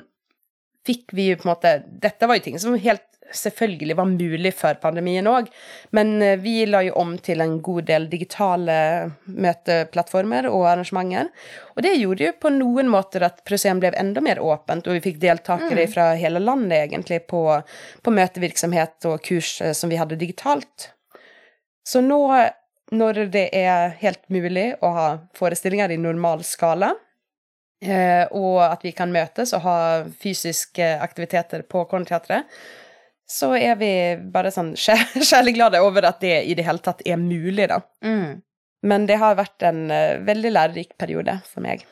fikk 0.87 1.15
vi 1.15 1.29
jo 1.31 1.39
på 1.39 1.47
en 1.47 1.53
måte 1.53 1.75
Dette 2.03 2.27
var 2.27 2.39
jo 2.39 2.49
ting 2.49 2.59
som 2.61 2.75
helt 2.79 3.05
selvfølgelig 3.35 3.95
var 3.97 4.07
mulig 4.09 4.51
før 4.57 4.79
pandemien 4.81 5.27
òg, 5.29 5.49
men 5.95 6.15
eh, 6.25 6.37
vi 6.41 6.63
la 6.65 6.81
jo 6.85 6.95
om 6.97 7.11
til 7.21 7.43
en 7.43 7.59
god 7.61 7.85
del 7.89 8.07
digitale 8.09 8.77
møteplattformer 9.25 10.47
og 10.49 10.65
arrangementer. 10.71 11.29
Og 11.75 11.83
det 11.85 11.95
gjorde 11.99 12.25
jo 12.25 12.35
på 12.41 12.51
noen 12.55 12.89
måter 12.91 13.27
at 13.27 13.43
Proseum 13.47 13.81
ble 13.83 13.93
enda 13.97 14.23
mer 14.25 14.41
åpent, 14.41 14.87
og 14.87 14.97
vi 14.97 15.03
fikk 15.11 15.21
deltakere 15.21 15.85
Mm. 15.85 15.91
fra 15.93 16.07
hele 16.17 16.39
landet 16.41 16.89
egentlig 16.89 17.21
på, 17.29 17.43
på 18.01 18.11
møtevirksomhet 18.11 19.05
og 19.05 19.21
kurs 19.21 19.61
eh, 19.61 19.73
som 19.77 19.89
vi 19.89 19.99
hadde 20.01 20.17
digitalt. 20.19 20.89
Så 21.85 22.01
nå 22.01 22.23
når 22.91 23.25
det 23.33 23.47
er 23.55 23.93
helt 24.01 24.23
mulig 24.33 24.71
å 24.81 24.89
ha 24.95 25.07
forestillinger 25.37 25.93
i 25.93 25.99
normal 26.01 26.43
skala, 26.47 26.93
eh, 27.83 28.25
og 28.35 28.61
at 28.65 28.83
vi 28.85 28.93
kan 28.97 29.13
møtes 29.13 29.53
og 29.57 29.63
ha 29.65 29.79
fysiske 30.21 30.87
aktiviteter 31.03 31.65
på 31.69 31.85
Kornteatret, 31.89 32.49
så 33.29 33.51
er 33.53 33.77
vi 33.77 33.91
bare 34.33 34.51
sånn 34.53 34.73
kjærlig 35.29 35.55
glade 35.59 35.83
over 35.85 36.09
at 36.09 36.21
det 36.23 36.41
i 36.49 36.55
det 36.57 36.65
hele 36.65 36.81
tatt 36.81 37.05
er 37.05 37.21
mulig, 37.21 37.69
da. 37.69 37.81
Mm. 38.01 38.41
Men 38.89 39.05
det 39.09 39.19
har 39.21 39.37
vært 39.37 39.65
en 39.67 39.89
eh, 39.93 40.19
veldig 40.25 40.53
lærerik 40.55 40.97
periode 40.97 41.39
for 41.49 41.65
meg. 41.65 41.85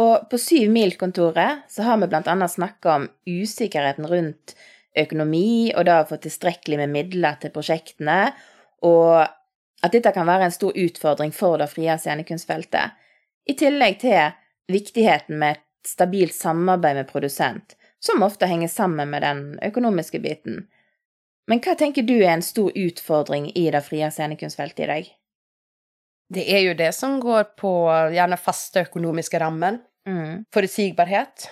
Og 0.00 0.24
på 0.30 0.38
Syv 0.40 0.70
Mil-kontoret 0.72 1.66
så 1.68 1.84
har 1.84 1.98
vi 2.00 2.08
blant 2.08 2.30
annet 2.32 2.54
snakka 2.54 2.94
om 2.94 3.10
usikkerheten 3.28 4.08
rundt 4.08 4.54
økonomi, 4.96 5.72
og 5.76 5.84
da 5.88 6.00
å 6.00 6.08
få 6.08 6.16
tilstrekkelig 6.22 6.78
med 6.80 6.92
midler 6.94 7.36
til 7.40 7.52
prosjektene, 7.52 8.32
og 8.88 9.28
at 9.82 9.92
dette 9.92 10.12
kan 10.14 10.28
være 10.28 10.48
en 10.48 10.54
stor 10.54 10.76
utfordring 10.78 11.32
for 11.34 11.58
det 11.58 11.68
frie 11.72 11.96
scenekunstfeltet. 11.98 12.94
I 13.50 13.56
tillegg 13.58 13.98
til 14.02 14.36
viktigheten 14.70 15.38
med 15.40 15.58
et 15.58 15.88
stabilt 15.88 16.34
samarbeid 16.34 17.00
med 17.00 17.10
produsent, 17.10 17.74
som 18.02 18.22
ofte 18.22 18.46
henger 18.46 18.70
sammen 18.70 19.10
med 19.10 19.22
den 19.26 19.42
økonomiske 19.62 20.22
biten. 20.22 20.66
Men 21.50 21.62
hva 21.62 21.74
tenker 21.78 22.06
du 22.06 22.14
er 22.20 22.36
en 22.36 22.46
stor 22.46 22.70
utfordring 22.78 23.50
i 23.58 23.66
det 23.74 23.82
frie 23.82 24.10
scenekunstfeltet 24.10 24.84
i 24.84 24.90
dag? 24.92 25.10
Det 26.32 26.44
er 26.48 26.62
jo 26.68 26.76
det 26.78 26.92
som 26.96 27.18
går 27.20 27.50
på 27.58 27.72
gjerne 28.14 28.38
faste 28.40 28.86
økonomiske 28.86 29.40
rammer. 29.42 29.82
Mm. 30.08 30.46
Forutsigbarhet. 30.54 31.50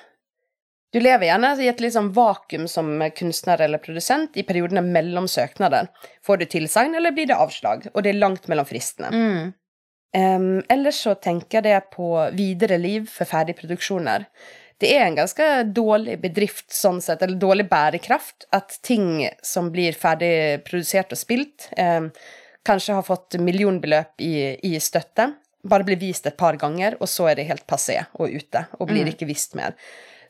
Du 0.91 0.99
lever 0.99 1.29
gjerne 1.29 1.53
i 1.63 1.69
et 1.71 1.83
sånn 1.95 2.11
vakuum 2.15 2.67
som 2.69 2.91
kunstner 3.15 3.61
eller 3.63 3.79
produsent 3.83 4.37
i 4.41 4.43
periodene 4.47 4.83
mellom 4.83 5.29
søknader. 5.31 5.87
Får 6.27 6.41
du 6.41 6.47
tilsagn, 6.51 6.97
eller 6.99 7.15
blir 7.15 7.31
det 7.31 7.39
avslag? 7.39 7.87
Og 7.95 8.03
det 8.03 8.11
er 8.11 8.19
langt 8.19 8.49
mellom 8.51 8.67
fristene. 8.67 9.11
Mm. 9.15 9.53
Um, 10.11 10.49
ellers 10.67 11.05
så 11.05 11.15
tenker 11.15 11.61
jeg 11.61 11.69
det 11.69 11.93
på 11.95 12.09
videre 12.35 12.81
liv 12.83 13.07
for 13.07 13.31
ferdigproduksjoner. 13.31 14.27
Det 14.81 14.91
er 14.97 15.05
en 15.05 15.19
ganske 15.21 15.47
dårlig 15.77 16.17
bedrift 16.23 16.73
sånn 16.75 16.99
sett, 17.05 17.23
eller 17.23 17.39
dårlig 17.39 17.69
bærekraft, 17.71 18.49
at 18.57 18.81
ting 18.83 19.29
som 19.47 19.69
blir 19.71 19.95
ferdig 19.95 20.65
produsert 20.67 21.15
og 21.15 21.21
spilt, 21.21 21.69
um, 21.79 22.09
kanskje 22.67 22.97
har 22.99 23.07
fått 23.07 23.39
millionbeløp 23.39 24.25
i, 24.25 24.35
i 24.67 24.75
støtte, 24.83 25.31
bare 25.65 25.85
blir 25.85 25.97
vist 26.01 26.27
et 26.27 26.37
par 26.37 26.57
ganger, 26.57 26.97
og 27.01 27.09
så 27.09 27.31
er 27.31 27.35
det 27.37 27.47
helt 27.47 27.67
passé 27.67 27.99
og 28.19 28.31
ute, 28.33 28.67
og 28.79 28.89
blir 28.89 29.05
Mm. 29.05 29.13
ikke 29.15 29.27
vist 29.29 29.55
mer. 29.55 29.75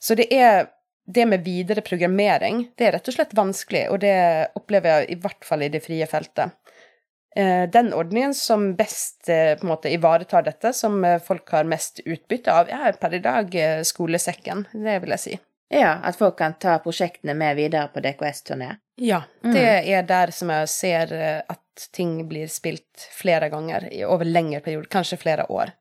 Så 0.00 0.16
det 0.16 0.32
er 0.32 0.68
det 1.10 1.26
med 1.28 1.44
videre 1.44 1.82
programmering, 1.82 2.68
det 2.76 2.86
er 2.86 2.92
rett 2.92 3.08
og 3.08 3.14
slett 3.14 3.34
vanskelig, 3.34 3.88
og 3.90 4.00
det 4.00 4.48
opplever 4.56 5.00
jeg 5.00 5.10
i 5.10 5.14
hvert 5.20 5.44
fall 5.44 5.62
i 5.62 5.68
det 5.68 5.82
frie 5.84 6.06
feltet. 6.06 6.52
Eh, 7.36 7.66
Den 7.66 7.92
ordningen 7.92 8.34
som 8.34 8.74
best 8.76 9.28
eh, 9.28 9.54
på 9.56 9.62
en 9.62 9.68
måte 9.70 9.90
ivaretar 9.92 10.42
dette, 10.42 10.72
som 10.74 11.04
eh, 11.04 11.18
folk 11.18 11.48
har 11.50 11.64
mest 11.64 12.00
utbytte 12.04 12.48
av, 12.52 12.68
er 12.68 12.92
per 12.98 13.14
i 13.14 13.18
dag 13.22 13.54
skolesekken, 13.86 14.66
det 14.72 15.00
vil 15.02 15.10
jeg 15.10 15.18
si. 15.24 15.38
Ja, 15.70 16.00
at 16.02 16.16
folk 16.18 16.36
kan 16.40 16.54
ta 16.58 16.78
prosjektene 16.82 17.34
med 17.38 17.54
videre 17.56 17.88
på 17.94 18.00
DKS-turné. 18.02 18.72
Ja, 18.98 19.22
Mm. 19.44 19.52
det 19.54 19.88
er 19.88 20.02
der 20.02 20.30
som 20.32 20.48
jeg 20.50 20.68
ser 20.68 21.12
eh, 21.12 21.40
at 21.80 21.92
ting 21.96 22.28
blir 22.28 22.48
spilt 22.48 23.08
flere 23.12 23.48
ganger 23.48 23.88
over 24.06 24.24
lengre 24.28 24.60
periode, 24.60 24.90
kanskje 24.92 25.18
flere 25.20 25.46
år. 25.48 25.72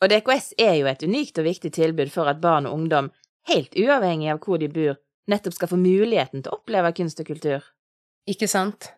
Og 0.00 0.08
DKS 0.08 0.54
er 0.58 0.76
jo 0.78 0.86
et 0.88 1.02
unikt 1.02 1.38
og 1.38 1.44
viktig 1.44 1.72
tilbud 1.76 2.12
for 2.12 2.30
at 2.30 2.40
barn 2.40 2.68
og 2.68 2.78
ungdom, 2.78 3.10
helt 3.50 3.74
uavhengig 3.76 4.30
av 4.32 4.40
hvor 4.44 4.60
de 4.60 4.70
bor, 4.72 4.96
nettopp 5.28 5.56
skal 5.56 5.72
få 5.72 5.80
muligheten 5.80 6.44
til 6.44 6.52
å 6.52 6.60
oppleve 6.60 6.94
kunst 6.96 7.20
og 7.20 7.28
kultur. 7.28 7.66
Ikke 8.30 8.48
sant? 8.48 8.92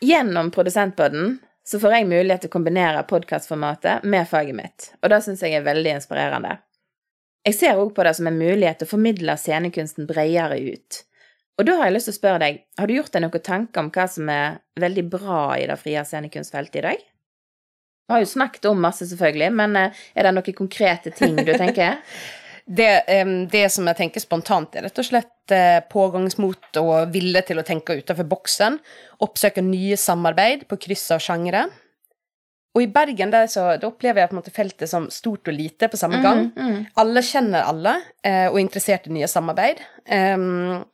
Gjennom 0.00 0.52
produsentpodden 0.54 1.38
så 1.68 1.80
får 1.82 1.98
jeg 1.98 2.08
mulighet 2.08 2.46
til 2.46 2.52
å 2.52 2.54
kombinere 2.54 3.02
podkastformatet 3.10 4.06
med 4.08 4.28
faget 4.30 4.56
mitt, 4.56 4.92
og 5.02 5.10
det 5.12 5.18
syns 5.26 5.42
jeg 5.44 5.58
er 5.58 5.66
veldig 5.66 5.98
inspirerende. 5.98 6.54
Jeg 7.44 7.56
ser 7.58 7.80
òg 7.80 7.92
på 7.96 8.04
det 8.06 8.14
som 8.16 8.28
en 8.30 8.38
mulighet 8.38 8.80
til 8.80 8.88
å 8.88 8.92
formidle 8.94 9.36
scenekunsten 9.40 10.08
bredere 10.08 10.56
ut. 10.64 11.02
Og 11.58 11.66
da 11.66 11.74
har 11.78 11.88
jeg 11.88 11.96
lyst 11.96 12.06
til 12.06 12.14
å 12.14 12.18
spørre 12.20 12.42
deg, 12.44 12.58
har 12.78 12.86
du 12.86 12.94
gjort 12.94 13.14
deg 13.14 13.24
noen 13.24 13.44
tanker 13.44 13.82
om 13.82 13.92
hva 13.94 14.04
som 14.10 14.28
er 14.30 14.60
veldig 14.78 15.04
bra 15.10 15.42
i 15.58 15.66
det 15.66 15.78
frie 15.80 16.02
scenekunstfeltet 16.06 16.78
i 16.78 16.84
dag? 16.86 17.06
Vi 18.08 18.14
har 18.14 18.22
jo 18.22 18.28
snakket 18.30 18.68
om 18.70 18.78
masse, 18.80 19.04
selvfølgelig, 19.10 19.48
men 19.58 19.74
eh, 19.76 20.04
er 20.14 20.28
det 20.28 20.36
noen 20.36 20.56
konkrete 20.56 21.12
ting 21.14 21.36
du 21.36 21.54
tenker? 21.54 21.98
Det, 22.68 22.84
em, 23.08 23.46
det 23.48 23.62
som 23.72 23.86
jeg 23.88 23.96
tenker 23.96 24.20
spontant, 24.20 24.74
er 24.76 24.84
rett 24.84 24.98
og 25.00 25.06
slett 25.06 25.52
eh, 25.56 25.78
pågangsmot 25.88 26.76
og 26.82 27.14
vilje 27.14 27.40
til 27.48 27.62
å 27.62 27.64
tenke 27.64 27.96
utenfor 27.96 28.26
boksen. 28.28 28.76
Oppsøke 29.24 29.64
nye 29.64 29.96
samarbeid 29.96 30.66
på 30.68 30.76
kryss 30.84 31.06
av 31.16 31.22
sjangre. 31.24 31.62
Og 32.76 32.84
i 32.84 32.90
Bergen 32.92 33.32
der 33.32 33.48
så, 33.48 33.70
da 33.80 33.88
opplever 33.88 34.20
jeg 34.20 34.28
på 34.28 34.36
en 34.36 34.40
måte 34.42 34.52
feltet 34.52 34.92
som 34.92 35.08
stort 35.08 35.48
og 35.48 35.56
lite 35.56 35.88
på 35.88 35.96
samme 35.96 36.20
gang. 36.20 36.44
Mm, 36.52 36.68
mm. 36.68 36.84
Alle 37.00 37.24
kjenner 37.24 37.64
alle 37.72 37.96
eh, 38.20 38.44
og 38.50 38.58
er 38.58 38.66
interessert 38.66 39.08
i 39.08 39.16
nye 39.16 39.32
samarbeid. 39.32 39.80
Em, 40.04 40.84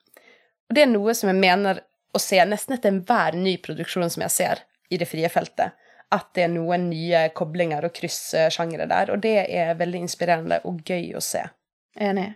og 0.75 0.79
det 0.81 0.89
er 0.89 0.91
noe 0.91 1.13
som 1.15 1.29
jeg 1.31 1.39
mener 1.39 1.79
å 2.11 2.19
se 2.19 2.41
nesten 2.51 2.75
etter 2.75 2.91
enhver 2.91 3.37
ny 3.39 3.53
produksjon 3.63 4.09
som 4.11 4.25
jeg 4.25 4.35
ser 4.35 4.63
i 4.91 4.99
det 4.99 5.07
frie 5.07 5.29
feltet. 5.31 5.77
At 6.11 6.33
det 6.35 6.49
er 6.49 6.51
noen 6.51 6.89
nye 6.91 7.29
koblinger 7.31 7.87
og 7.87 7.95
kryssjangre 7.95 8.89
der. 8.91 9.13
Og 9.15 9.23
det 9.23 9.37
er 9.55 9.77
veldig 9.79 10.01
inspirerende 10.03 10.59
og 10.67 10.83
gøy 10.83 11.13
å 11.15 11.23
se. 11.23 11.45
Enig. 11.95 12.27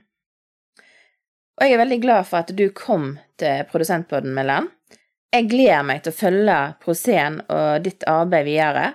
Og 1.58 1.66
jeg 1.66 1.74
er 1.74 1.82
veldig 1.82 1.98
glad 2.04 2.30
for 2.30 2.44
at 2.44 2.54
du 2.54 2.68
kom 2.70 3.16
til 3.42 3.66
Produsentpodden, 3.72 4.30
Millan. 4.38 4.70
Jeg 5.34 5.50
gleder 5.50 5.82
meg 5.90 6.04
til 6.04 6.14
å 6.14 6.18
følge 6.20 6.60
Prosen 6.84 7.42
og 7.50 7.82
ditt 7.90 8.06
arbeid 8.06 8.46
videre. 8.46 8.86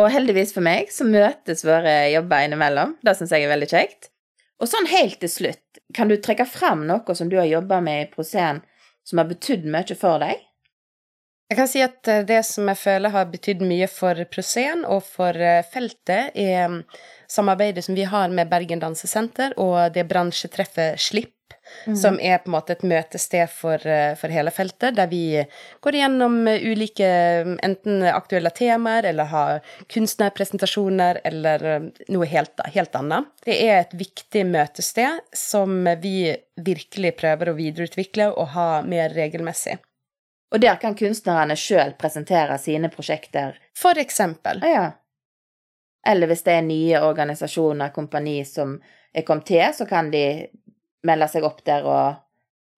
Og 0.00 0.08
heldigvis 0.16 0.56
for 0.56 0.64
meg 0.64 0.88
så 0.96 1.04
møtes 1.04 1.60
våre 1.68 2.06
jobber 2.14 2.48
innimellom. 2.48 2.96
Det 3.04 3.18
syns 3.20 3.36
jeg 3.36 3.44
er 3.44 3.52
veldig 3.52 3.68
kjekt. 3.76 4.08
Og 4.64 4.72
sånn 4.72 4.88
helt 4.88 5.20
til 5.20 5.28
slutt, 5.28 5.65
kan 5.94 6.08
du 6.08 6.16
trekke 6.16 6.46
fram 6.48 6.86
noe 6.88 7.14
som 7.14 7.28
du 7.30 7.36
har 7.38 7.46
jobba 7.46 7.80
med 7.80 8.02
i 8.02 8.10
Prosen 8.10 8.62
som 9.06 9.22
har 9.22 9.28
betydd 9.30 9.66
mye 9.70 9.96
for 9.98 10.22
deg? 10.22 10.42
Jeg 11.46 11.58
kan 11.60 11.68
si 11.70 11.82
at 11.84 12.08
eh, 12.10 12.24
det 12.26 12.40
som 12.48 12.66
jeg 12.66 12.78
føler 12.80 13.12
har 13.14 13.28
betydd 13.30 13.60
mye 13.62 13.86
for 13.90 14.18
Prosen 14.32 14.82
og 14.82 15.04
for 15.06 15.36
eh, 15.38 15.62
feltet, 15.70 16.34
er 16.34 16.66
mm, 16.72 16.80
samarbeidet 17.30 17.84
som 17.86 17.94
vi 17.94 18.06
har 18.10 18.32
med 18.34 18.50
Bergen 18.50 18.82
Dansesenter 18.82 19.54
og 19.62 19.94
det 19.94 20.08
bransjetreffet 20.10 20.98
Slipp, 20.98 21.35
som 21.94 22.20
er 22.20 22.38
på 22.38 22.48
en 22.50 22.54
måte 22.56 22.74
et 22.74 22.82
møtested 22.86 23.50
for, 23.52 23.86
eh, 23.86 24.14
for 24.18 24.32
hele 24.32 24.50
feltet, 24.50 24.96
der 24.96 25.06
vi 25.10 25.44
går 25.84 25.98
igjennom 25.98 26.38
eh, 26.48 26.64
ulike 26.72 27.08
mm, 27.46 27.56
enten 27.62 28.02
aktuelle 28.10 28.50
temaer, 28.50 29.06
eller 29.10 29.30
har 29.30 29.60
kunstnerpresentasjoner, 29.92 31.20
eller 31.24 31.66
eh, 31.72 31.88
noe 32.14 32.26
helt, 32.30 32.64
helt 32.74 32.98
annet. 32.98 33.30
Det 33.46 33.58
er 33.68 33.80
et 33.80 33.96
viktig 33.98 34.46
møtested 34.48 35.22
som 35.36 35.84
vi 36.02 36.34
virkelig 36.56 37.16
prøver 37.20 37.52
å 37.52 37.58
videreutvikle 37.58 38.30
og 38.34 38.54
ha 38.56 38.68
mer 38.86 39.14
regelmessig. 39.14 39.78
Og 40.54 40.62
der 40.62 40.78
kan 40.80 40.94
kunstnerne 40.96 41.56
sjøl 41.58 41.96
presentere 41.98 42.58
sine 42.62 42.88
prosjekter. 42.92 43.58
For 43.76 43.98
eksempel. 43.98 44.62
Ja, 44.62 44.76
ja. 44.76 44.86
Eller 46.06 46.30
hvis 46.30 46.44
det 46.46 46.54
er 46.54 46.62
nye 46.62 47.00
organisasjoner, 47.02 47.90
kompani 47.90 48.38
som 48.46 48.76
er 49.10 49.24
kommet 49.26 49.48
til, 49.50 49.64
så 49.74 49.88
kan 49.90 50.12
de 50.12 50.22
melder 51.06 51.30
seg 51.32 51.46
opp 51.48 51.62
der 51.66 51.86
og 51.86 52.22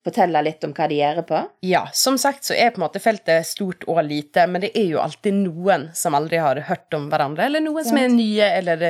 forteller 0.05 0.45
litt 0.45 0.63
om 0.63 0.71
hva 0.71 0.85
de 0.87 0.95
gjør 0.95 1.17
på? 1.27 1.39
Ja, 1.67 1.81
som 1.93 2.15
sagt 2.17 2.47
så 2.47 2.55
er 2.55 2.69
på 2.71 2.79
en 2.79 2.85
måte 2.85 3.01
feltet 3.03 3.43
stort 3.45 3.83
og 3.91 3.99
lite, 4.07 4.45
men 4.47 4.63
det 4.63 4.69
er 4.79 4.85
jo 4.93 5.01
alltid 5.03 5.35
noen 5.41 5.89
som 5.97 6.15
aldri 6.15 6.39
har 6.39 6.61
hørt 6.69 6.95
om 6.95 7.09
hverandre, 7.11 7.49
eller 7.49 7.61
noen 7.65 7.83
som 7.85 7.99
er 7.99 8.07
nye 8.13 8.47
eller 8.61 8.85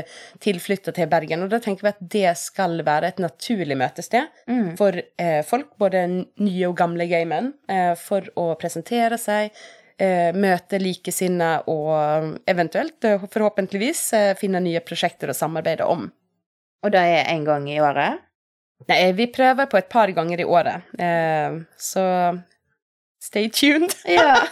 tilflytta 0.46 0.94
til 0.96 1.10
Bergen, 1.10 1.42
og 1.44 1.50
da 1.50 1.58
tenker 1.66 1.88
vi 1.88 1.92
at 1.96 2.04
det 2.14 2.36
skal 2.38 2.78
være 2.86 3.10
et 3.10 3.24
naturlig 3.26 3.78
møtested 3.82 4.30
Mm. 4.50 4.78
for 4.78 4.94
eh, 5.02 5.42
folk, 5.50 5.74
både 5.82 6.06
nye 6.46 6.70
og 6.70 6.78
gamle 6.78 7.10
gamen, 7.10 7.54
eh, 7.68 7.96
for 7.98 8.30
å 8.38 8.52
presentere 8.62 9.18
seg, 9.18 9.50
eh, 9.98 10.30
møte 10.38 10.78
likesinnede 10.80 11.66
og 11.74 12.40
eventuelt, 12.48 13.02
eh, 13.04 13.26
forhåpentligvis, 13.34 14.14
eh, 14.14 14.34
finne 14.38 14.62
nye 14.62 14.80
prosjekter 14.86 15.34
å 15.34 15.38
samarbeide 15.38 15.90
om. 15.90 16.12
Og 16.86 16.92
det 16.94 17.02
er 17.02 17.26
en 17.34 17.44
gang 17.46 17.68
i 17.68 17.82
året? 17.82 18.22
Nei, 18.88 19.12
vi 19.14 19.28
prøver 19.28 19.68
på 19.68 19.78
et 19.78 19.90
par 19.92 20.12
ganger 20.16 20.40
i 20.40 20.48
året, 20.48 20.88
eh, 21.00 21.60
så 21.78 22.06
stay 23.22 23.50
tuned. 23.50 23.94
Ja. 24.08 24.40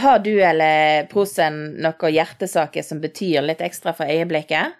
Har 0.00 0.20
du 0.22 0.36
eller 0.38 1.08
Prosen 1.10 1.56
noen 1.82 2.12
hjertesaker 2.14 2.84
som 2.86 3.00
betyr 3.02 3.42
litt 3.42 3.62
ekstra 3.66 3.90
for 3.90 4.06
øyeblikket? 4.06 4.76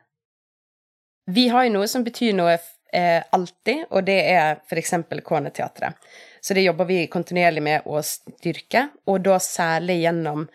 Vi 1.30 1.48
har 1.50 1.66
jo 1.66 1.72
noe 1.74 1.88
som 1.90 2.04
betyr 2.06 2.36
noe 2.38 2.52
eh, 2.54 3.18
alltid, 3.34 3.88
og 3.90 4.06
det 4.06 4.18
er 4.30 4.60
f.eks. 4.62 4.94
Kåneteatret. 5.26 5.98
Så 6.40 6.54
det 6.54 6.62
jobber 6.62 6.86
vi 6.86 7.08
kontinuerlig 7.10 7.62
med 7.62 7.88
å 7.90 7.98
styrke, 8.06 8.86
og 9.10 9.24
da 9.26 9.40
særlig 9.42 10.00
gjennom 10.04 10.46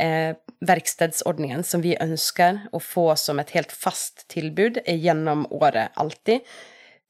eh, 0.00 0.38
verkstedsordningen 0.64 1.66
som 1.66 1.82
vi 1.84 1.96
ønsker 2.00 2.68
å 2.72 2.80
få 2.80 3.10
som 3.20 3.42
et 3.42 3.50
helt 3.56 3.74
fast 3.74 4.28
tilbud 4.32 4.78
gjennom 4.86 5.44
året 5.50 5.90
alltid. 6.00 6.46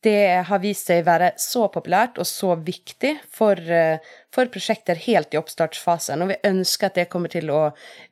Det 0.05 0.45
har 0.49 0.61
vist 0.61 0.91
seg 0.91 1.01
å 1.01 1.07
være 1.07 1.31
så 1.41 1.67
populært 1.73 2.19
og 2.21 2.27
så 2.29 2.53
viktig 2.61 3.15
for, 3.33 3.57
eh, 3.57 4.03
for 4.35 4.51
prosjekter 4.53 4.99
helt 5.07 5.33
i 5.33 5.41
oppstartsfasen, 5.41 6.21
og 6.21 6.35
vi 6.35 6.43
ønsker 6.45 6.91
at 6.91 6.99
det 6.99 7.09
kommer 7.13 7.33
til 7.33 7.49
å 7.49 7.63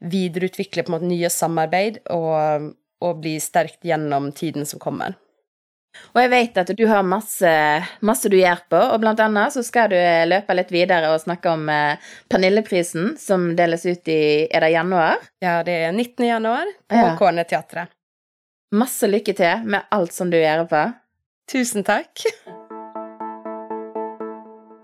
videreutvikle 0.00 0.86
på 0.86 0.92
en 0.92 0.96
måte 0.96 1.10
nye 1.10 1.28
samarbeid 1.28 2.00
og, 2.14 2.72
og 3.02 3.20
bli 3.20 3.36
sterkt 3.44 3.84
gjennom 3.84 4.32
tiden 4.32 4.64
som 4.68 4.80
kommer. 4.80 5.18
Og 6.14 6.20
jeg 6.22 6.30
vet 6.32 6.58
at 6.62 6.70
du 6.76 6.86
har 6.88 7.04
masse, 7.04 7.50
masse 8.00 8.30
du 8.32 8.38
gjør 8.38 8.62
på, 8.72 8.80
og 8.80 9.00
blant 9.02 9.20
annet 9.20 9.52
så 9.52 9.60
skal 9.66 9.90
du 9.92 9.98
løpe 10.28 10.56
litt 10.56 10.72
videre 10.72 11.10
og 11.12 11.20
snakke 11.20 11.52
om 11.52 11.68
eh, 11.68 12.12
Pernilleprisen, 12.32 13.12
som 13.20 13.50
deles 13.58 13.84
ut 13.84 14.08
i 14.08 14.22
Er 14.48 14.64
det 14.64 14.72
januar? 14.72 15.20
Ja, 15.44 15.58
det 15.66 15.76
er 15.88 15.92
19. 15.92 16.24
januar 16.30 16.72
på 16.88 16.96
Ja. 16.96 17.12
Kårneteatret. 17.20 17.92
Masse 18.72 19.04
lykke 19.04 19.36
til 19.36 19.68
med 19.68 19.84
alt 19.92 20.16
som 20.16 20.30
du 20.32 20.38
gjør 20.40 20.64
på. 20.70 20.82
Tusen 21.50 21.84
takk. 21.84 22.22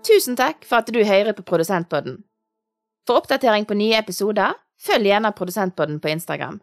Tusen 0.05 0.35
takk 0.39 0.65
for 0.65 0.81
at 0.81 0.89
du 0.91 0.99
hører 1.05 1.35
på 1.37 1.45
Produsentpodden. 1.45 2.23
For 3.07 3.21
oppdatering 3.21 3.65
på 3.65 3.77
nye 3.77 3.97
episoder, 3.97 4.57
følg 4.79 5.09
gjerne 5.09 5.31
Produsentpodden 5.37 5.99
på 6.03 6.11
Instagram. 6.11 6.59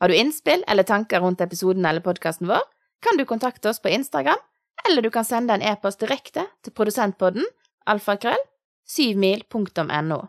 Har 0.00 0.08
du 0.08 0.16
innspill 0.16 0.64
eller 0.68 0.82
tanker 0.82 1.20
rundt 1.20 1.40
episoden 1.40 1.86
eller 1.86 2.04
podkasten 2.04 2.48
vår, 2.50 2.64
kan 3.02 3.16
du 3.16 3.24
kontakte 3.24 3.70
oss 3.70 3.80
på 3.80 3.88
Instagram, 3.88 4.40
eller 4.88 5.02
du 5.02 5.10
kan 5.10 5.24
sende 5.24 5.54
en 5.54 5.62
e-post 5.62 6.00
direkte 6.00 6.46
til 6.64 6.72
produsentpodden 6.76 7.46
alfakrøll 7.86 8.40
syvmil.no. 8.86 10.20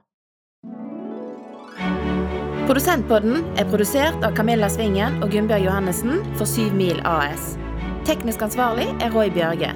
Produsentpodden 2.67 3.45
er 3.55 3.69
produsert 3.69 4.25
av 4.27 4.35
Camilla 4.35 4.67
Svingen 4.71 5.21
og 5.23 5.31
Gunnbjørg 5.31 5.69
Johannessen 5.69 6.19
for 6.35 6.49
Syv 6.49 6.75
AS. 7.03 7.55
Teknisk 8.07 8.39
ansvarlig 8.41 8.85
er 9.03 9.11
Roy 9.11 9.27
Bjørge. 9.35 9.67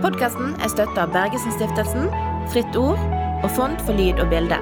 Podkasten 0.00 0.54
er 0.64 0.70
støtta 0.72 1.02
av 1.02 1.10
Bergesen-stiftelsen, 1.12 2.06
Fritt 2.48 2.76
Ord 2.80 2.96
og 3.44 3.50
Fond 3.58 3.76
for 3.84 3.92
lyd 3.98 4.22
og 4.24 4.30
bilde. 4.32 4.56